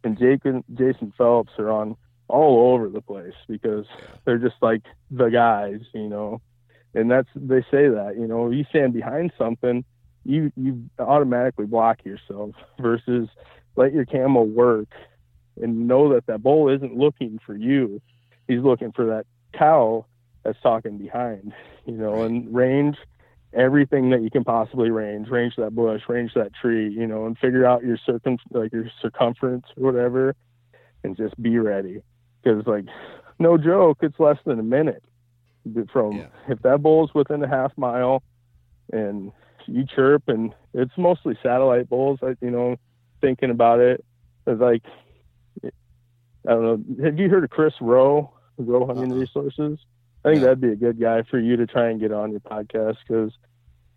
[0.05, 1.97] and Jake and Jason Phelps are on
[2.29, 3.87] all over the place because
[4.25, 6.41] they're just like the guys, you know.
[6.95, 9.85] And that's they say that, you know, you stand behind something,
[10.25, 13.29] you you automatically block yourself versus
[13.77, 14.89] let your camo work
[15.61, 18.01] and know that that bull isn't looking for you.
[18.49, 20.07] He's looking for that cow
[20.43, 21.53] that's talking behind,
[21.87, 22.97] you know, and range
[23.55, 27.37] everything that you can possibly range, range that bush, range that tree, you know, and
[27.39, 30.35] figure out your circum like your circumference or whatever,
[31.05, 32.03] and just be ready.
[32.43, 32.87] Because like,
[33.39, 35.03] no joke, it's less than a minute
[35.93, 36.27] from Yeah.
[36.49, 38.23] if that bull's within a half mile,
[38.93, 39.33] and
[39.67, 42.19] you chirp, and it's mostly satellite bulls.
[42.23, 42.77] I, you know,
[43.21, 44.05] thinking about it,
[44.47, 44.83] it's like,
[45.65, 45.71] I
[46.51, 46.65] don't
[46.99, 47.05] know.
[47.05, 49.21] Have you heard of Chris Roe, Roe Hunting Uh-uh.
[49.21, 49.79] Resources?
[50.25, 50.45] I think No.
[50.47, 53.33] that'd be a good guy for you to try and get on your podcast because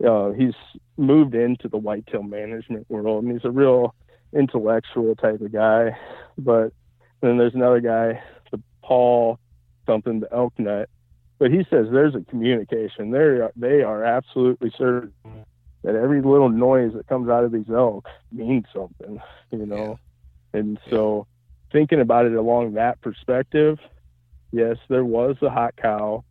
[0.06, 0.56] uh, he's
[0.98, 3.94] moved into the whitetail management world and he's a real
[4.34, 5.98] intellectual type of guy.
[6.38, 6.74] But
[7.22, 8.22] then there's another guy,
[8.52, 9.40] the Paul
[9.86, 10.90] something, the elk nut.
[11.38, 13.12] But he says there's a communication.
[13.12, 15.14] They are they are absolutely certain
[15.84, 19.22] that every little noise that comes out of these elk means something,
[19.52, 20.00] you know.
[20.54, 21.28] And so
[21.72, 23.78] thinking about it along that perspective,
[24.56, 26.24] yes, there was a hot cow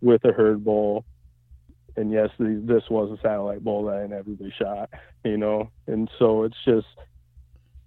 [0.00, 1.04] with a herd bull,
[1.96, 4.90] and yes, the, this was a satellite bull that I inevitably shot,
[5.24, 5.70] you know.
[5.86, 6.86] And so it's just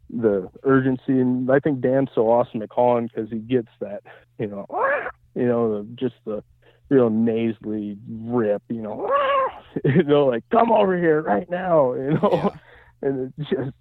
[0.09, 4.03] the urgency, and I think Dan's so awesome at calling because he gets that,
[4.37, 4.65] you know,
[5.35, 6.43] you know, the, just the
[6.89, 9.09] real nasally rip, you know,
[9.85, 13.07] you know, like come over here right now, you know, Yeah.
[13.07, 13.71] and it just,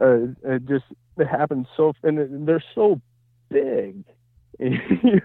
[0.00, 0.84] uh, it just
[1.18, 3.00] it happens so, and it, they're so
[3.48, 4.04] big.
[5.02, 5.20] you,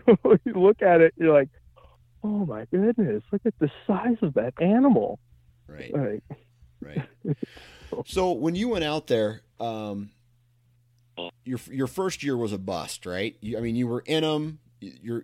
[0.45, 1.49] you look at it, you're like,
[2.23, 5.19] oh my goodness, look at the size of that animal.
[5.67, 5.93] Right.
[5.93, 6.23] Like,
[6.81, 7.01] Right.
[8.07, 10.09] So when you went out there, um,
[11.45, 13.37] your your first year was a bust, right?
[13.39, 14.59] You, I mean, you were in them.
[14.81, 15.23] You're,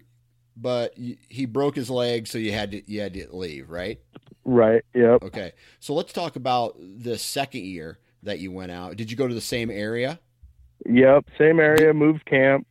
[0.55, 3.99] but you, he broke his leg, so you had to you had to leave, right?
[4.45, 4.85] right.
[4.93, 5.23] Yep.
[5.23, 5.51] Okay.
[5.79, 8.95] So let's talk about the second year that you went out.
[8.95, 10.19] Did you go to the same area?
[10.85, 11.25] Yep.
[11.37, 11.93] Same area.
[11.93, 12.65] Moved camp.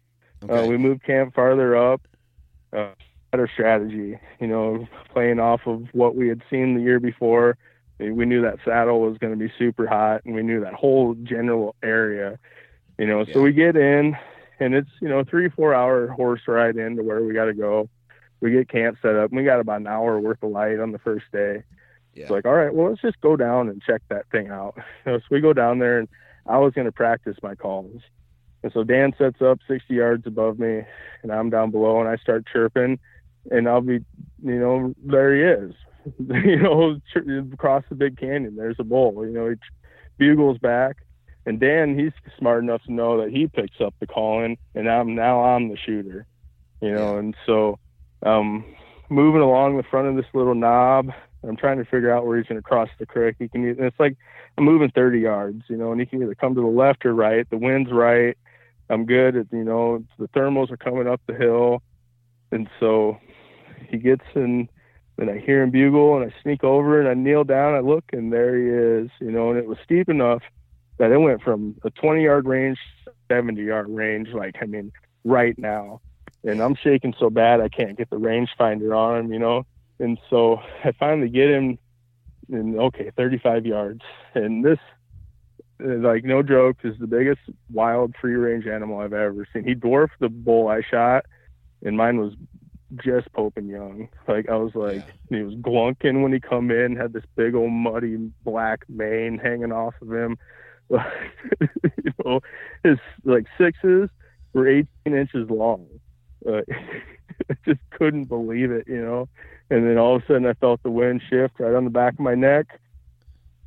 [0.44, 0.64] Okay.
[0.64, 2.00] Uh, we moved camp farther up.
[2.72, 2.90] Uh,
[3.30, 7.56] better strategy, you know, playing off of what we had seen the year before.
[7.98, 11.14] We knew that saddle was going to be super hot, and we knew that whole
[11.14, 12.38] general area,
[12.98, 13.22] you know.
[13.22, 13.34] Yeah.
[13.34, 14.16] So we get in,
[14.58, 17.90] and it's you know three four hour horse ride into where we got to go.
[18.40, 20.92] We get camp set up, and we got about an hour worth of light on
[20.92, 21.62] the first day.
[22.14, 22.22] yeah.
[22.22, 24.74] It's like, all right, well, let's just go down and check that thing out.
[24.76, 24.82] You
[25.12, 26.08] know, so we go down there, and
[26.46, 28.00] I was going to practice my calls.
[28.62, 30.82] And so Dan sets up 60 yards above me,
[31.22, 32.98] and I'm down below, and I start chirping,
[33.50, 34.04] and I'll be,
[34.42, 35.74] you know, there he is,
[36.18, 37.00] you know,
[37.52, 38.56] across the big canyon.
[38.56, 39.56] There's a bull, you know, he
[40.18, 40.98] bugles back,
[41.46, 45.14] and Dan, he's smart enough to know that he picks up the calling, and I'm
[45.14, 46.26] now I'm the shooter,
[46.82, 47.78] you know, and so,
[48.24, 48.64] um,
[49.08, 51.10] moving along the front of this little knob,
[51.42, 53.36] I'm trying to figure out where he's going to cross the creek.
[53.38, 54.16] He can, and it's like
[54.58, 57.14] I'm moving 30 yards, you know, and he can either come to the left or
[57.14, 57.48] right.
[57.48, 58.36] The wind's right.
[58.90, 61.82] I'm good at, you know, the thermals are coming up the hill.
[62.50, 63.18] And so
[63.88, 64.68] he gets in,
[65.16, 67.74] and I hear him bugle and I sneak over and I kneel down.
[67.74, 70.42] I look and there he is, you know, and it was steep enough
[70.98, 74.92] that it went from a 20 yard range, to 70 yard range, like, I mean,
[75.24, 76.00] right now.
[76.42, 79.66] And I'm shaking so bad I can't get the rangefinder on him, you know.
[79.98, 81.78] And so I finally get him
[82.48, 84.02] in, okay, 35 yards.
[84.34, 84.78] And this,
[85.82, 87.40] like no joke, is the biggest
[87.72, 89.64] wild free range animal I've ever seen.
[89.64, 91.26] He dwarfed the bull I shot,
[91.82, 92.34] and mine was
[92.96, 94.08] just poking young.
[94.26, 97.72] Like I was like, he was glunking when he come in, had this big old
[97.72, 100.38] muddy black mane hanging off of him.
[101.60, 102.40] you know,
[102.82, 104.10] his like sixes
[104.52, 105.86] were 18 inches long.
[106.46, 106.62] Uh,
[107.50, 109.28] I just couldn't believe it, you know.
[109.70, 112.14] And then all of a sudden, I felt the wind shift right on the back
[112.14, 112.66] of my neck.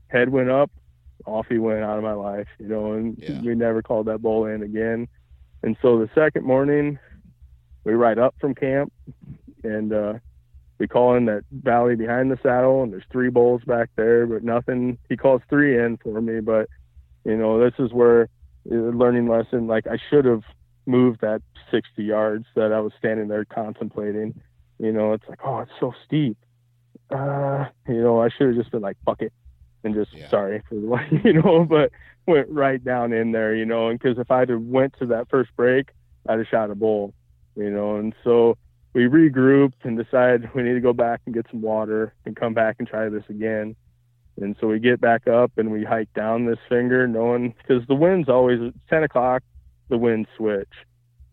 [0.07, 0.69] Head went up,
[1.25, 2.93] off he went out of my life, you know.
[2.93, 3.41] And Yeah.
[3.41, 5.07] we never called that bull in again.
[5.63, 6.99] And so the second morning,
[7.85, 8.91] we ride up from camp,
[9.63, 10.13] and uh,
[10.79, 14.43] we call in that valley behind the saddle, and there's three bulls back there, but
[14.43, 14.97] nothing.
[15.09, 16.67] He calls three in for me, but
[17.25, 18.29] you know, this is where
[18.69, 19.67] uh, learning lesson.
[19.67, 20.43] Like I should have
[20.85, 24.39] moved that 60 yards that I was standing there contemplating.
[24.79, 26.37] You know, it's like, oh, it's so steep.
[27.09, 29.31] Uh, you know, I should have just been like, fuck it,
[29.83, 30.29] and just Yeah.
[30.29, 31.91] sorry for the, you know, but
[32.27, 35.29] went right down in there, you know, and because if I'd have went to that
[35.29, 35.89] first break,
[36.27, 37.13] I'd have shot a bull,
[37.55, 38.57] you know, and so
[38.93, 42.53] we regrouped and decided we need to go back and get some water and come
[42.53, 43.75] back and try this again.
[44.41, 47.95] And so we get back up and we hike down this finger, knowing because the
[47.95, 49.43] wind's always at 10 o'clock,
[49.89, 50.71] the wind switch.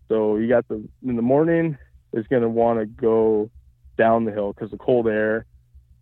[0.09, 1.79] So you got the in the morning
[2.13, 3.51] is going to want to go
[3.97, 5.47] down the hill because the cold air,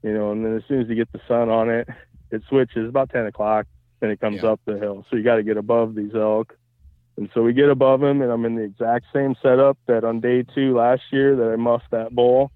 [0.02, 1.88] you know, and then as soon as you get the sun on it,
[2.30, 3.66] it switches about 10 o'clock,
[4.00, 4.50] and it comes Yeah.
[4.50, 5.04] up the hill.
[5.10, 6.56] So you got to get above these elk.
[7.16, 10.20] And so we get above them, and I'm in the exact same setup that on
[10.20, 12.52] day two last year that I muffed that bull,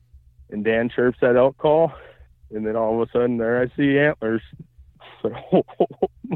[0.50, 1.92] and Dan chirps that elk call,
[2.54, 4.42] and then all of a sudden there I see antlers.
[5.20, 5.30] So,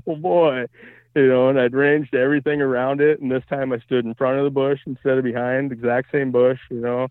[0.07, 0.66] oh, boy,
[1.14, 4.39] you know, and I'd ranged everything around it, and this time I stood in front
[4.39, 7.09] of the bush instead of behind, exact same bush, you know,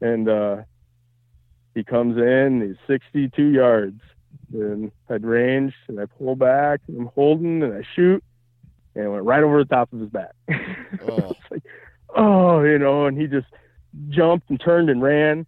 [0.00, 0.56] and uh,
[1.74, 4.00] he comes in, he's 62 yards,
[4.52, 8.22] and I'd ranged, and I pull back, and I'm holding, and I shoot,
[8.94, 10.34] and it went right over the top of his back.
[11.06, 11.32] Oh.
[11.50, 11.62] like,
[12.16, 13.48] oh, you know, and he just
[14.08, 15.44] jumped and turned and ran,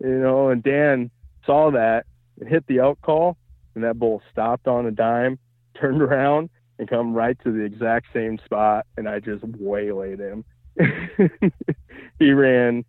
[0.00, 1.10] you know, and Dan
[1.46, 2.04] saw that
[2.40, 3.36] and hit the out call,
[3.74, 5.38] and that bull stopped on a dime,
[5.80, 10.44] turned around, and come right to the exact same spot, and I just waylaid him.
[12.18, 12.84] he ran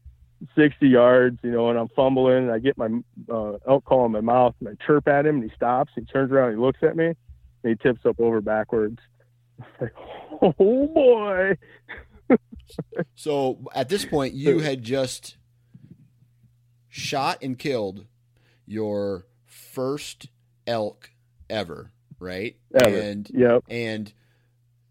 [0.55, 2.87] 60 yards, you know, and I'm fumbling, and I get my
[3.31, 6.01] uh, elk call in my mouth, and I chirp at him, and he stops, he
[6.05, 7.15] turns around, he looks at me, and
[7.63, 8.99] he tips up over backwards.
[9.81, 9.93] Like,
[10.41, 10.53] oh
[10.87, 11.57] boy!
[13.15, 15.35] So at this point, you had just
[16.87, 18.05] shot and killed
[18.65, 20.27] your first
[20.65, 21.11] elk
[21.49, 22.55] ever, right?
[22.73, 22.99] Ever.
[22.99, 23.63] And Yep.
[23.69, 24.13] and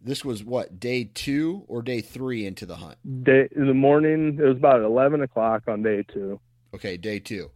[0.08, 2.96] this was what day two or day three into the hunt?
[3.24, 6.40] Day in the morning, it was about 11 o'clock on day two.
[6.74, 7.50] Okay, day two.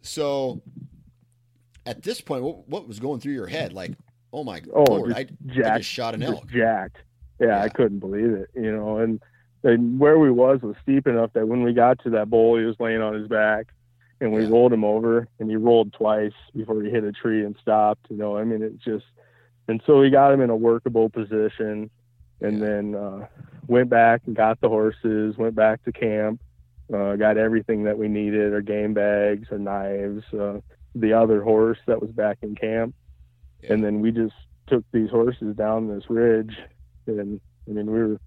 [0.00, 0.62] So
[1.86, 3.72] at this point, what, what was going through your head?
[3.72, 3.92] Like,
[4.32, 5.26] oh my Oh, lord, I,
[5.64, 6.48] I just shot an elk.
[6.48, 6.98] jacked.
[7.40, 9.20] Yeah, I couldn't believe it, you know, and,
[9.62, 12.64] and where we was was steep enough that when we got to that bull, he
[12.64, 13.68] was laying on his back
[14.20, 14.48] and we Yeah.
[14.48, 18.16] rolled him over and he rolled twice before he hit a tree and stopped you
[18.16, 19.04] know i mean it just
[19.68, 21.90] and so we got him in a workable position
[22.40, 22.66] and Yeah.
[22.66, 23.26] then uh
[23.66, 26.40] went back and got the horses went back to camp
[26.92, 30.58] uh got everything that we needed our game bags our knives uh
[30.94, 32.94] the other horse that was back in camp
[33.62, 33.74] Yeah.
[33.74, 34.34] and then we just
[34.66, 36.56] took these horses down this ridge
[37.06, 38.18] and i mean we were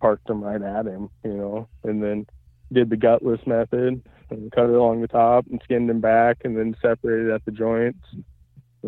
[0.00, 2.26] parked them right at him you know and then
[2.72, 6.56] did the gutless method and cut it along the top and skinned him back and
[6.56, 8.04] then separated at the joints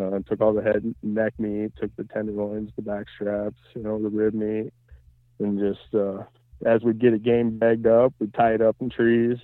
[0.01, 3.81] uh, took all the head and neck meat took the tenderloins the back straps you
[3.81, 4.71] know the rib meat
[5.39, 6.23] and just uh
[6.65, 9.37] as we get it game bagged up we tie it up in trees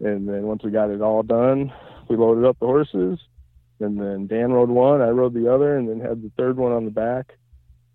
[0.00, 1.72] and then once we got it all done
[2.08, 3.18] we loaded up the horses
[3.80, 6.72] and then Dan rode one, I rode the other, and then had the third one
[6.72, 7.36] on the back,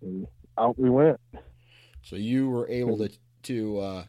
[0.00, 0.26] and
[0.56, 1.20] out we went.
[2.02, 3.10] So you were able to
[3.44, 4.04] to uh,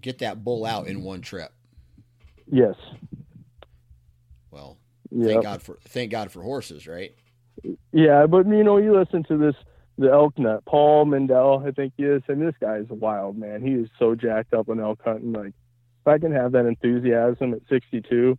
[0.00, 1.52] get that bull out in one trip.
[2.46, 2.74] Yes,
[5.10, 7.14] Yeah, thank God for thank God for horses, right?
[7.92, 8.26] yeah.
[8.26, 9.54] But you know, you listen to this,
[9.98, 13.36] the elk nut, Paul Medel, I think he is, and this guy is a wild
[13.36, 13.62] man.
[13.62, 15.32] He is so jacked up on elk hunting.
[15.32, 15.54] Like,
[16.00, 18.38] if I can have that enthusiasm at 62,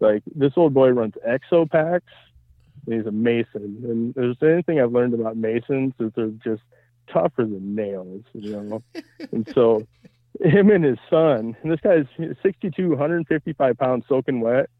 [0.00, 2.12] like this old boy runs exo packs.
[2.86, 6.62] and He's a mason, and if there's anything I've learned about masons is they're just
[7.12, 8.82] tougher than nails, you know.
[9.32, 9.86] and so,
[10.40, 12.06] him and his son, and this guy's
[12.42, 14.70] 62, 155 pounds soaking wet.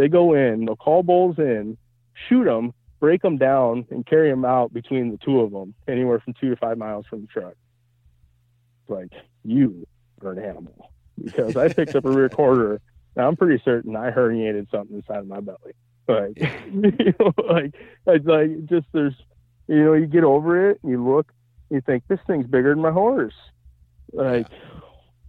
[0.00, 1.76] They go in, they'll call bulls in,
[2.26, 6.20] shoot them, break them down, and carry them out between the two of them, anywhere
[6.20, 7.52] from two to five miles from the truck.
[8.80, 9.12] It's like
[9.44, 9.86] you
[10.24, 10.90] are an animal
[11.22, 12.80] because I picked up a rear quarter.
[13.14, 15.74] Now I'm pretty certain I herniated something inside of my belly.
[16.08, 16.38] Like,
[16.72, 17.74] you know, like,
[18.06, 19.12] like, like, just there's,
[19.68, 21.30] you know, you get over it and you look,
[21.68, 23.36] you think this thing's bigger than my horse.
[24.14, 24.46] Like,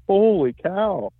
[0.07, 1.11] holy cow!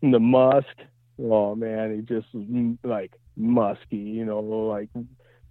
[0.00, 0.74] And the musk,
[1.20, 4.88] oh man, he just was mm, like musky, you know, like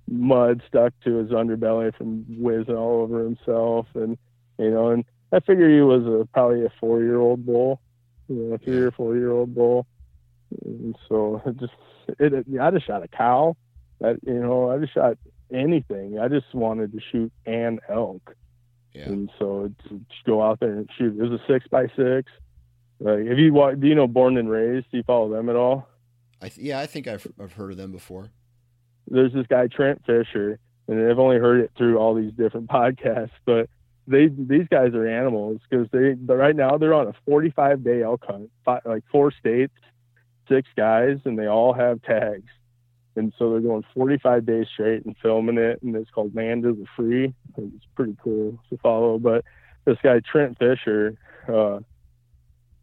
[0.09, 4.17] mud stuck to his underbelly from whizzing all over himself, and
[4.57, 7.81] you know, and I figure he was a probably a four year old bull,
[8.27, 9.87] you know, a three or four year old bull.
[10.63, 11.73] And so it just,
[12.19, 13.57] it, it, I just shot a cow.
[13.99, 15.17] That you know, I just shot
[15.51, 16.19] anything.
[16.19, 18.35] I just wanted to shoot an elk.
[18.93, 19.05] Yeah.
[19.05, 21.17] And so to just go out there and shoot.
[21.17, 22.31] It was a six by six.
[23.03, 24.89] Like, have you wa- do you know Born and Raised?
[24.91, 25.87] Do you follow them at all?
[26.41, 28.29] I th- yeah, I think I've I've heard of them before.
[29.07, 33.31] There's this guy Trent Fisher, and I've only heard it through all these different podcasts.
[33.45, 33.69] But
[34.07, 38.03] they these guys are animals because they but right now they're on a 45 day
[38.03, 39.73] elk hunt, five, like four states,
[40.47, 42.49] six guys, and they all have tags.
[43.15, 46.73] And so they're going 45 days straight and filming it, and it's called Man to
[46.73, 47.33] the Free.
[47.57, 49.19] It's pretty cool to follow.
[49.19, 49.43] But
[49.85, 51.15] this guy Trent Fisher
[51.47, 51.79] uh,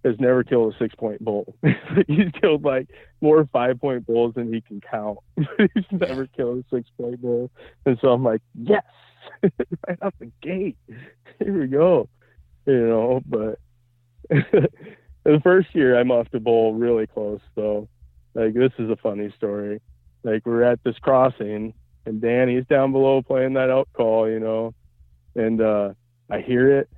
[0.05, 1.55] has never killed a six point bull.
[2.07, 2.89] He's killed like
[3.21, 5.19] more five point bulls than he can count.
[5.37, 7.51] He's never killed a six point bull,
[7.87, 8.85] and so I'm like, yes,
[9.43, 10.79] right out the gate.
[11.39, 12.09] Here we go,
[12.67, 13.23] you know.
[13.27, 13.59] But
[14.29, 17.89] the first year I muffed a bull really close though.
[18.35, 19.81] Like this is a funny story.
[20.23, 21.75] Like we're at this crossing
[22.07, 24.75] and Danny's down below playing that elk call, you know,
[25.35, 25.91] and uh
[26.31, 26.89] I hear it.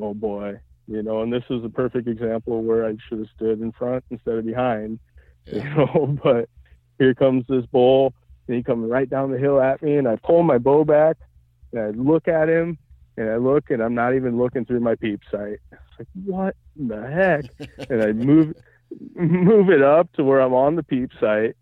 [0.00, 3.60] Oh boy, you know, and this is a perfect example where I should have stood
[3.60, 4.98] in front instead of behind,
[5.46, 6.16] you know.
[6.22, 6.48] But
[6.98, 8.14] here comes this bull,
[8.46, 11.16] and he comes right down the hill at me, and I pull my bow back,
[11.72, 12.78] and I look at him,
[13.16, 15.58] and I look, and I'm not even looking through my peep sight.
[15.72, 17.44] It's like, what in the heck?
[17.90, 18.54] and I move
[19.14, 21.56] move it up to where I'm on the peep sight,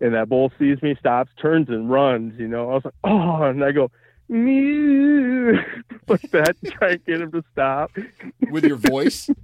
[0.00, 2.38] and that bull sees me, stops, turns, and runs.
[2.38, 3.90] You know, I was like, oh, and I go.
[4.28, 5.58] Mew,
[6.08, 7.90] like that, try and get him to stop.
[8.50, 9.30] With your voice?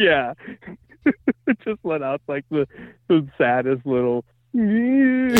[0.00, 0.34] Yeah,
[1.04, 2.68] it just let out like the
[3.08, 4.24] the saddest little.
[4.54, 5.34] mew.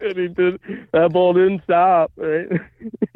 [0.00, 0.60] and he did.
[0.92, 2.12] That ball didn't stop.
[2.14, 2.46] Right?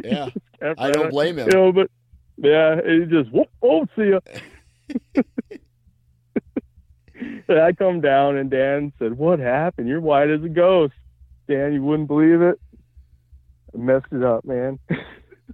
[0.02, 0.30] Yeah.
[0.78, 1.48] I don't blame him.
[1.48, 1.90] You know, but
[2.38, 4.20] yeah, he just whoop, oh, see ya.
[7.50, 9.86] I come down and Dan said, "What happened?
[9.86, 10.94] You're white as a ghost."
[11.46, 12.58] Dan, you wouldn't believe it.
[13.74, 14.78] Messed it up, man.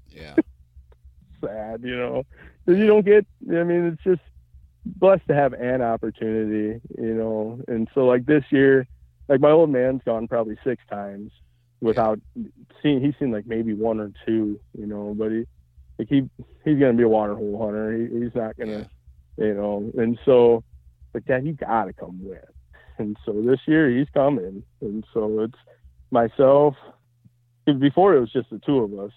[0.09, 0.35] Yeah.
[1.45, 2.23] sad, you know.
[2.67, 3.27] 'Cause you don't get.
[3.51, 4.23] I mean, it's just
[4.85, 7.61] blessed to have an opportunity, you know.
[7.69, 8.87] And so, like this year,
[9.29, 11.33] like my old man's gone probably six times
[11.81, 12.19] without
[12.83, 13.01] seeing.
[13.01, 15.15] He's seen like maybe one or two, you know.
[15.17, 15.45] But he,
[15.99, 16.29] like he,
[16.65, 17.93] he's gonna be a water hole hunter.
[17.97, 18.89] He, he's not gonna,
[19.37, 19.91] you know.
[19.99, 20.63] And so,
[21.13, 22.39] like Dad, you gotta come with.
[22.99, 25.59] And so this year he's coming, and so it's
[26.11, 26.75] myself.
[27.67, 29.13] Before it was just the two of us,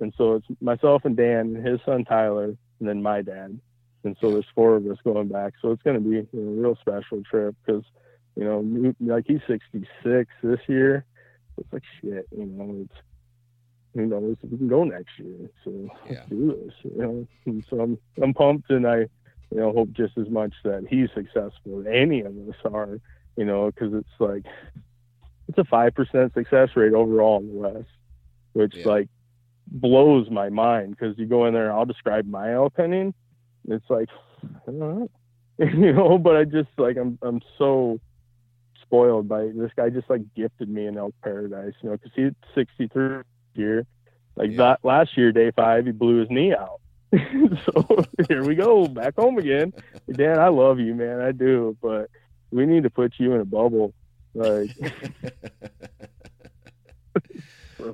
[0.00, 3.58] and so it's myself and Dan, and his son Tyler, and then my dad.
[4.04, 5.52] and so there's four of us going back.
[5.60, 7.84] So it's going to be a real special trip because
[8.36, 11.04] you know, like he's 66 this year.
[11.58, 12.86] It's like shit, you know.
[12.86, 13.00] It's
[13.94, 15.50] you know, if we can go next year.
[15.64, 16.20] So yeah.
[16.20, 17.26] let's do this, you know.
[17.46, 19.08] And so I'm I'm pumped, and I you
[19.58, 23.00] know hope just as much that he's successful as any of us are,
[23.36, 24.44] you know, because it's like
[25.50, 27.88] it's a five percent success rate overall in the West,
[28.52, 28.88] which yeah.
[28.88, 29.08] like
[29.66, 33.14] blows my mind because you go in there, I'll describe my opinion.
[33.68, 34.08] It's like
[34.44, 35.10] I don't know,
[35.58, 38.00] you know, but I just like I'm I'm so
[38.82, 42.32] spoiled by this guy just like gifted me an elk paradise, you know, because he's
[42.54, 43.22] 63
[43.54, 43.86] year.
[44.36, 44.56] Like yeah.
[44.58, 46.80] that last year, day five, he blew his knee out.
[47.12, 49.72] so here we go, back home again.
[50.12, 52.08] Dan, I love you, man, I do, but
[52.52, 53.92] we need to put you in a bubble.
[54.34, 54.70] Like,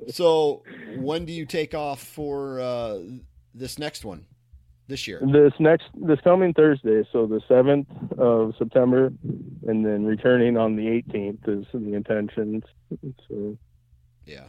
[0.10, 0.62] so
[0.96, 2.98] when do you take off for uh,
[3.54, 4.26] this next one?
[4.88, 5.20] this year?
[5.20, 9.12] This next, this coming Thursday, so the seventh of September,
[9.66, 12.64] and then returning on the 18th is the intentions.
[13.28, 13.56] So,
[14.24, 14.44] yeah.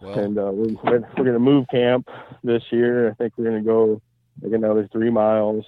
[0.00, 2.08] Well, and uh, we're we're, we're going to move camp
[2.44, 3.10] this year.
[3.10, 4.02] I think we're going to go
[4.42, 5.64] like another three miles,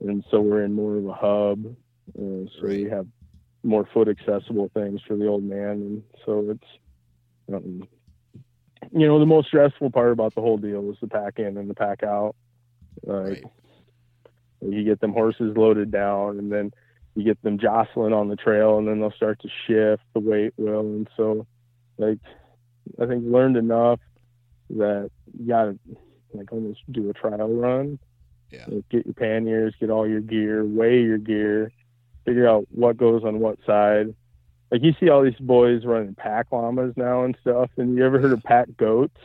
[0.00, 1.64] and so we're in more of a hub.
[2.18, 2.70] Uh, so right.
[2.70, 3.06] we have
[3.62, 6.68] more foot accessible things for the old man, and so it's.
[7.52, 7.86] Um,
[8.90, 11.70] you know, the most stressful part about the whole deal is the pack in and
[11.70, 12.34] the pack out.
[13.04, 13.44] Like right.
[14.60, 16.72] you get them horses loaded down, and then
[17.14, 20.02] you get them jostling on the trail, and then they'll start to shift.
[20.14, 21.46] The weight will, and so
[21.98, 22.18] like
[23.00, 24.00] I think learned enough
[24.70, 25.78] that you gotta
[26.34, 27.98] like almost do a trial run.
[28.50, 28.64] Yeah.
[28.68, 31.72] Like, get your panniers, get all your gear, weigh your gear,
[32.24, 34.14] figure out what goes on what side.
[34.70, 38.18] Like you see all these boys running pack llamas now and stuff, and you ever
[38.18, 39.18] heard of pack goats?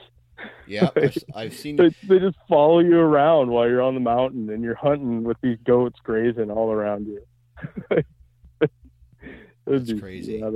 [0.67, 0.89] Yeah,
[1.35, 1.77] I've seen.
[1.77, 5.37] They, they, just follow you around while you're on the mountain and you're hunting with
[5.41, 7.23] these goats grazing all around you.
[9.65, 10.37] That's crazy.
[10.37, 10.47] Yeah,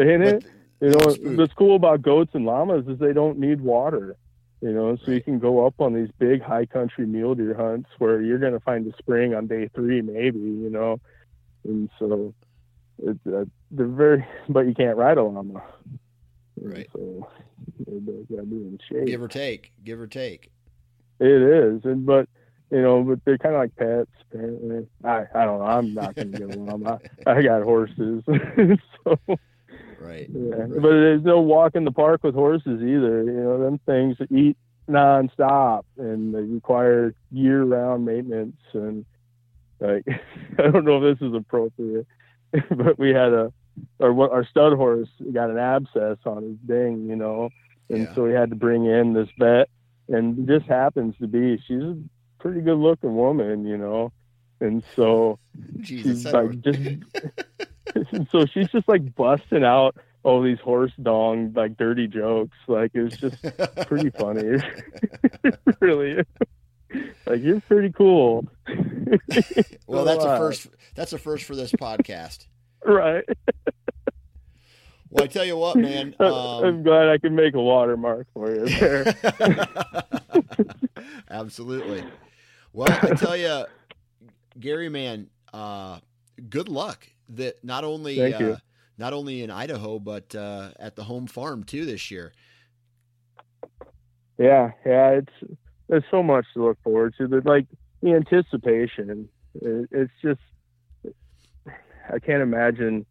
[0.00, 0.44] Ain't it?
[0.80, 0.98] You know
[1.36, 4.16] what's cool about goats and llamas is they don't need water.
[4.62, 5.14] You know, so right.
[5.14, 8.54] you can go up on these big high country mule deer hunts where you're going
[8.54, 10.38] to find a spring on day three, maybe.
[10.38, 10.98] You know,
[11.66, 12.34] and so
[13.02, 15.62] it's uh, they're very, but you can't ride a llama.
[16.60, 16.88] Right.
[16.92, 17.28] So
[18.30, 19.06] gotta be in shape.
[19.06, 19.72] Give or take.
[19.84, 20.50] Give or take.
[21.20, 22.28] It is, and but
[22.70, 24.10] you know, but they're kind of like pets.
[24.30, 25.66] Apparently, I I don't know.
[25.66, 26.86] I'm not gonna get one.
[26.86, 26.98] I,
[27.30, 28.22] I got horses,
[29.04, 29.18] so.
[30.00, 30.28] Right.
[30.32, 30.54] Yeah.
[30.54, 30.70] Right.
[30.70, 33.24] But there's no walk in the park with horses either.
[33.24, 34.56] You know, them things eat
[34.88, 39.04] nonstop and they require year round maintenance and
[39.80, 40.04] like
[40.58, 42.06] I don't know if this is appropriate,
[42.70, 43.52] but we had a
[44.00, 47.50] our our stud horse got an abscess on his ding, you know,
[47.88, 48.14] and yeah.
[48.14, 49.68] so we had to bring in this vet,
[50.08, 51.96] and just happens to be she's a
[52.38, 54.12] pretty good looking woman, you know,
[54.60, 55.38] and so
[55.80, 61.76] Jesus, she's like just so she's just like busting out all these horse dong like
[61.76, 63.36] dirty jokes, like it was just
[63.86, 64.60] pretty funny,
[65.80, 66.24] really.
[67.26, 68.46] Like you're pretty cool.
[69.86, 70.68] well, that's a first.
[70.94, 72.46] That's a first for this podcast.
[72.84, 73.24] right.
[75.08, 76.14] Well, I tell you what, man.
[76.20, 79.14] Um, I'm glad I can make a watermark for you there.
[81.30, 82.04] Absolutely.
[82.72, 83.64] Well, I tell you,
[84.58, 86.00] Gary, man, uh,
[86.50, 87.06] good luck.
[87.30, 88.56] That not only uh,
[88.98, 92.32] not only in Idaho, but uh, at the home farm too this year.
[94.38, 95.58] Yeah, yeah, it's
[95.88, 97.28] there's so much to look forward to.
[97.28, 97.66] But like
[98.02, 100.40] the anticipation, it, it's just
[102.12, 103.06] I can't imagine.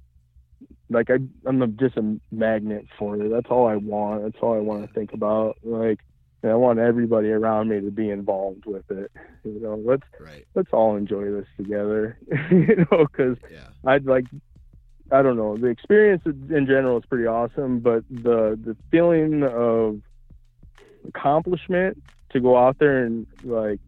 [0.90, 3.30] Like I, I'm just a magnet for it.
[3.30, 4.24] That's all I want.
[4.24, 5.58] That's all I want to think about.
[5.64, 6.00] Like,
[6.44, 9.12] I want everybody around me to be involved with it.
[9.44, 10.46] You know, let's right.
[10.54, 12.18] let's all enjoy this together.
[12.52, 13.68] you know, because yeah.
[13.86, 14.26] I'd like.
[15.12, 15.56] I don't know.
[15.56, 20.02] The experience in general is pretty awesome, but the the feeling of
[21.08, 22.02] accomplishment
[22.36, 23.80] to go out there and like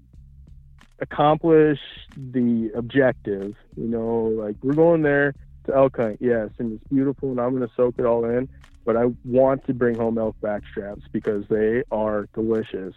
[1.00, 1.80] accomplish
[2.16, 3.54] the objective.
[3.76, 5.34] You know, like we're going there
[5.66, 8.50] to elk hunt, yes, and it's beautiful, and I'm going to soak it all in.
[8.86, 12.96] But I want to bring home elk backstraps because they are delicious,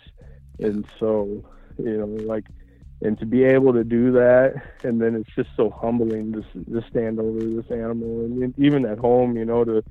[0.61, 1.45] and so
[1.79, 2.45] you know, like,
[3.03, 4.55] and to be able to do that,
[4.85, 8.99] and then it's just so humbling to to stand over this animal, and even at
[8.99, 9.83] home, you know, to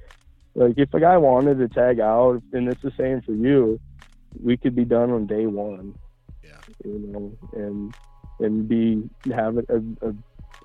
[0.56, 3.78] like if a guy wanted to tag out, and it's the same for you,
[4.42, 5.96] we could be done on day one
[6.44, 6.62] Yeah.
[6.84, 7.94] you know, and
[8.40, 10.14] and be have a, a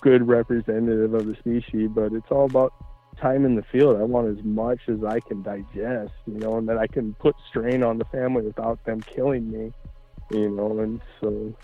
[0.00, 1.90] good representative of the species.
[1.94, 2.72] But it's all about
[3.20, 3.96] time in the field.
[3.96, 7.34] I want as much as I can digest, you know, and that I can put
[7.48, 9.72] strain on the family without them killing me,
[10.30, 11.54] you know, and so.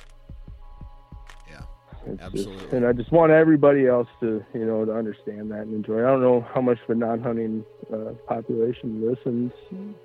[2.06, 2.12] Yeah.
[2.12, 2.56] It's absolutely.
[2.56, 5.98] Just, and I just want everybody else to, you know, to understand that and enjoy.
[5.98, 9.52] I don't know how much the non-hunting uh, population listens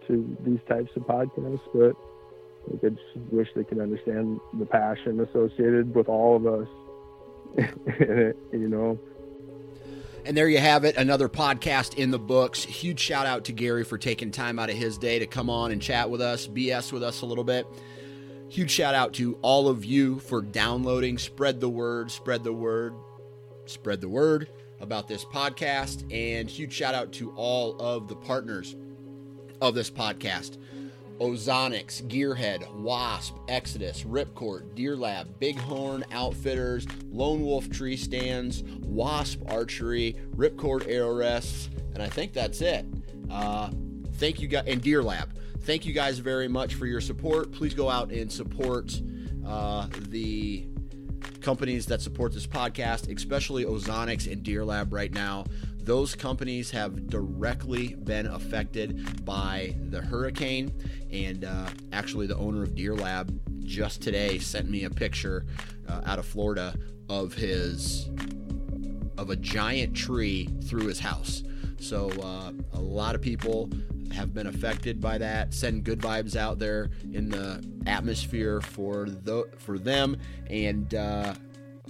[0.07, 1.95] to these types of podcasts, but
[2.73, 3.01] I just
[3.31, 6.67] wish they could understand the passion associated with all of us.
[7.99, 8.99] you know.
[10.25, 12.63] And there you have it, another podcast in the books.
[12.63, 15.71] Huge shout out to Gary for taking time out of his day to come on
[15.71, 17.67] and chat with us, BS with us a little bit.
[18.49, 21.17] Huge shout out to all of you for downloading.
[21.17, 22.93] Spread the word, spread the word,
[23.65, 24.49] spread the word
[24.79, 26.03] about this podcast.
[26.13, 28.75] And huge shout out to all of the partners
[29.61, 30.57] of this podcast.
[31.19, 40.17] Ozonics, Gearhead, Wasp, Exodus, Ripcord, Deer Lab, Bighorn Outfitters, Lone Wolf Tree Stands, Wasp Archery,
[40.35, 42.85] Ripcord Arrow Rests, and I think that's it.
[43.31, 43.69] Uh,
[44.15, 45.29] thank you guys, and Deer Lab.
[45.65, 47.51] Thank you guys very much for your support.
[47.51, 49.01] Please go out and support
[49.45, 50.67] uh, the
[51.41, 55.45] companies that support this podcast, especially Ozonics and Deer Lab right now
[55.85, 60.73] those companies have directly been affected by the hurricane.
[61.11, 65.45] And uh, actually, the owner of Deer Lab just today sent me a picture
[65.87, 66.75] uh, out of Florida
[67.07, 68.09] of his
[69.17, 71.43] of a giant tree through his house.
[71.79, 73.69] So uh, a lot of people
[74.13, 75.53] have been affected by that.
[75.53, 80.17] Send good vibes out there in the atmosphere for the for them,
[80.49, 81.33] and uh,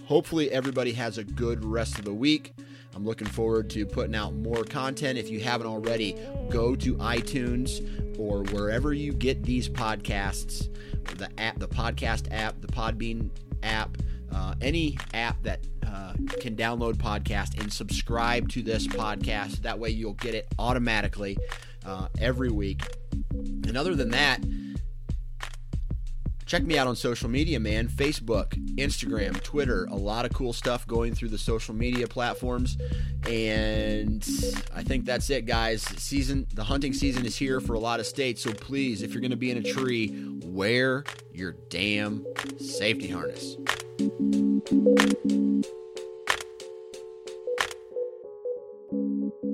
[0.06, 2.54] hopefully everybody has a good rest of the week.
[2.96, 5.18] I'm looking forward to putting out more content.
[5.18, 6.16] If you haven't already,
[6.50, 10.70] go to iTunes or wherever you get these podcasts,
[11.18, 13.30] the app, the podcast app, the Podbean
[13.64, 13.98] app,
[14.36, 19.62] uh, any app that uh, can download podcast and subscribe to this podcast.
[19.62, 21.38] That way you'll get it automatically
[21.86, 22.82] uh, every week.
[23.32, 24.44] And other than that,
[26.46, 27.88] check me out on social media, man.
[27.88, 32.78] Facebook, Instagram, Twitter, a lot of cool stuff going through the social media platforms.
[33.30, 34.22] And
[34.74, 35.82] I think that's it, guys.
[35.82, 39.22] Season the hunting season is here for a lot of states, so please, if you're
[39.22, 42.26] gonna be in a tree, wear your damn
[42.60, 43.56] safety harness.
[43.98, 44.14] Thank
[48.92, 49.45] you.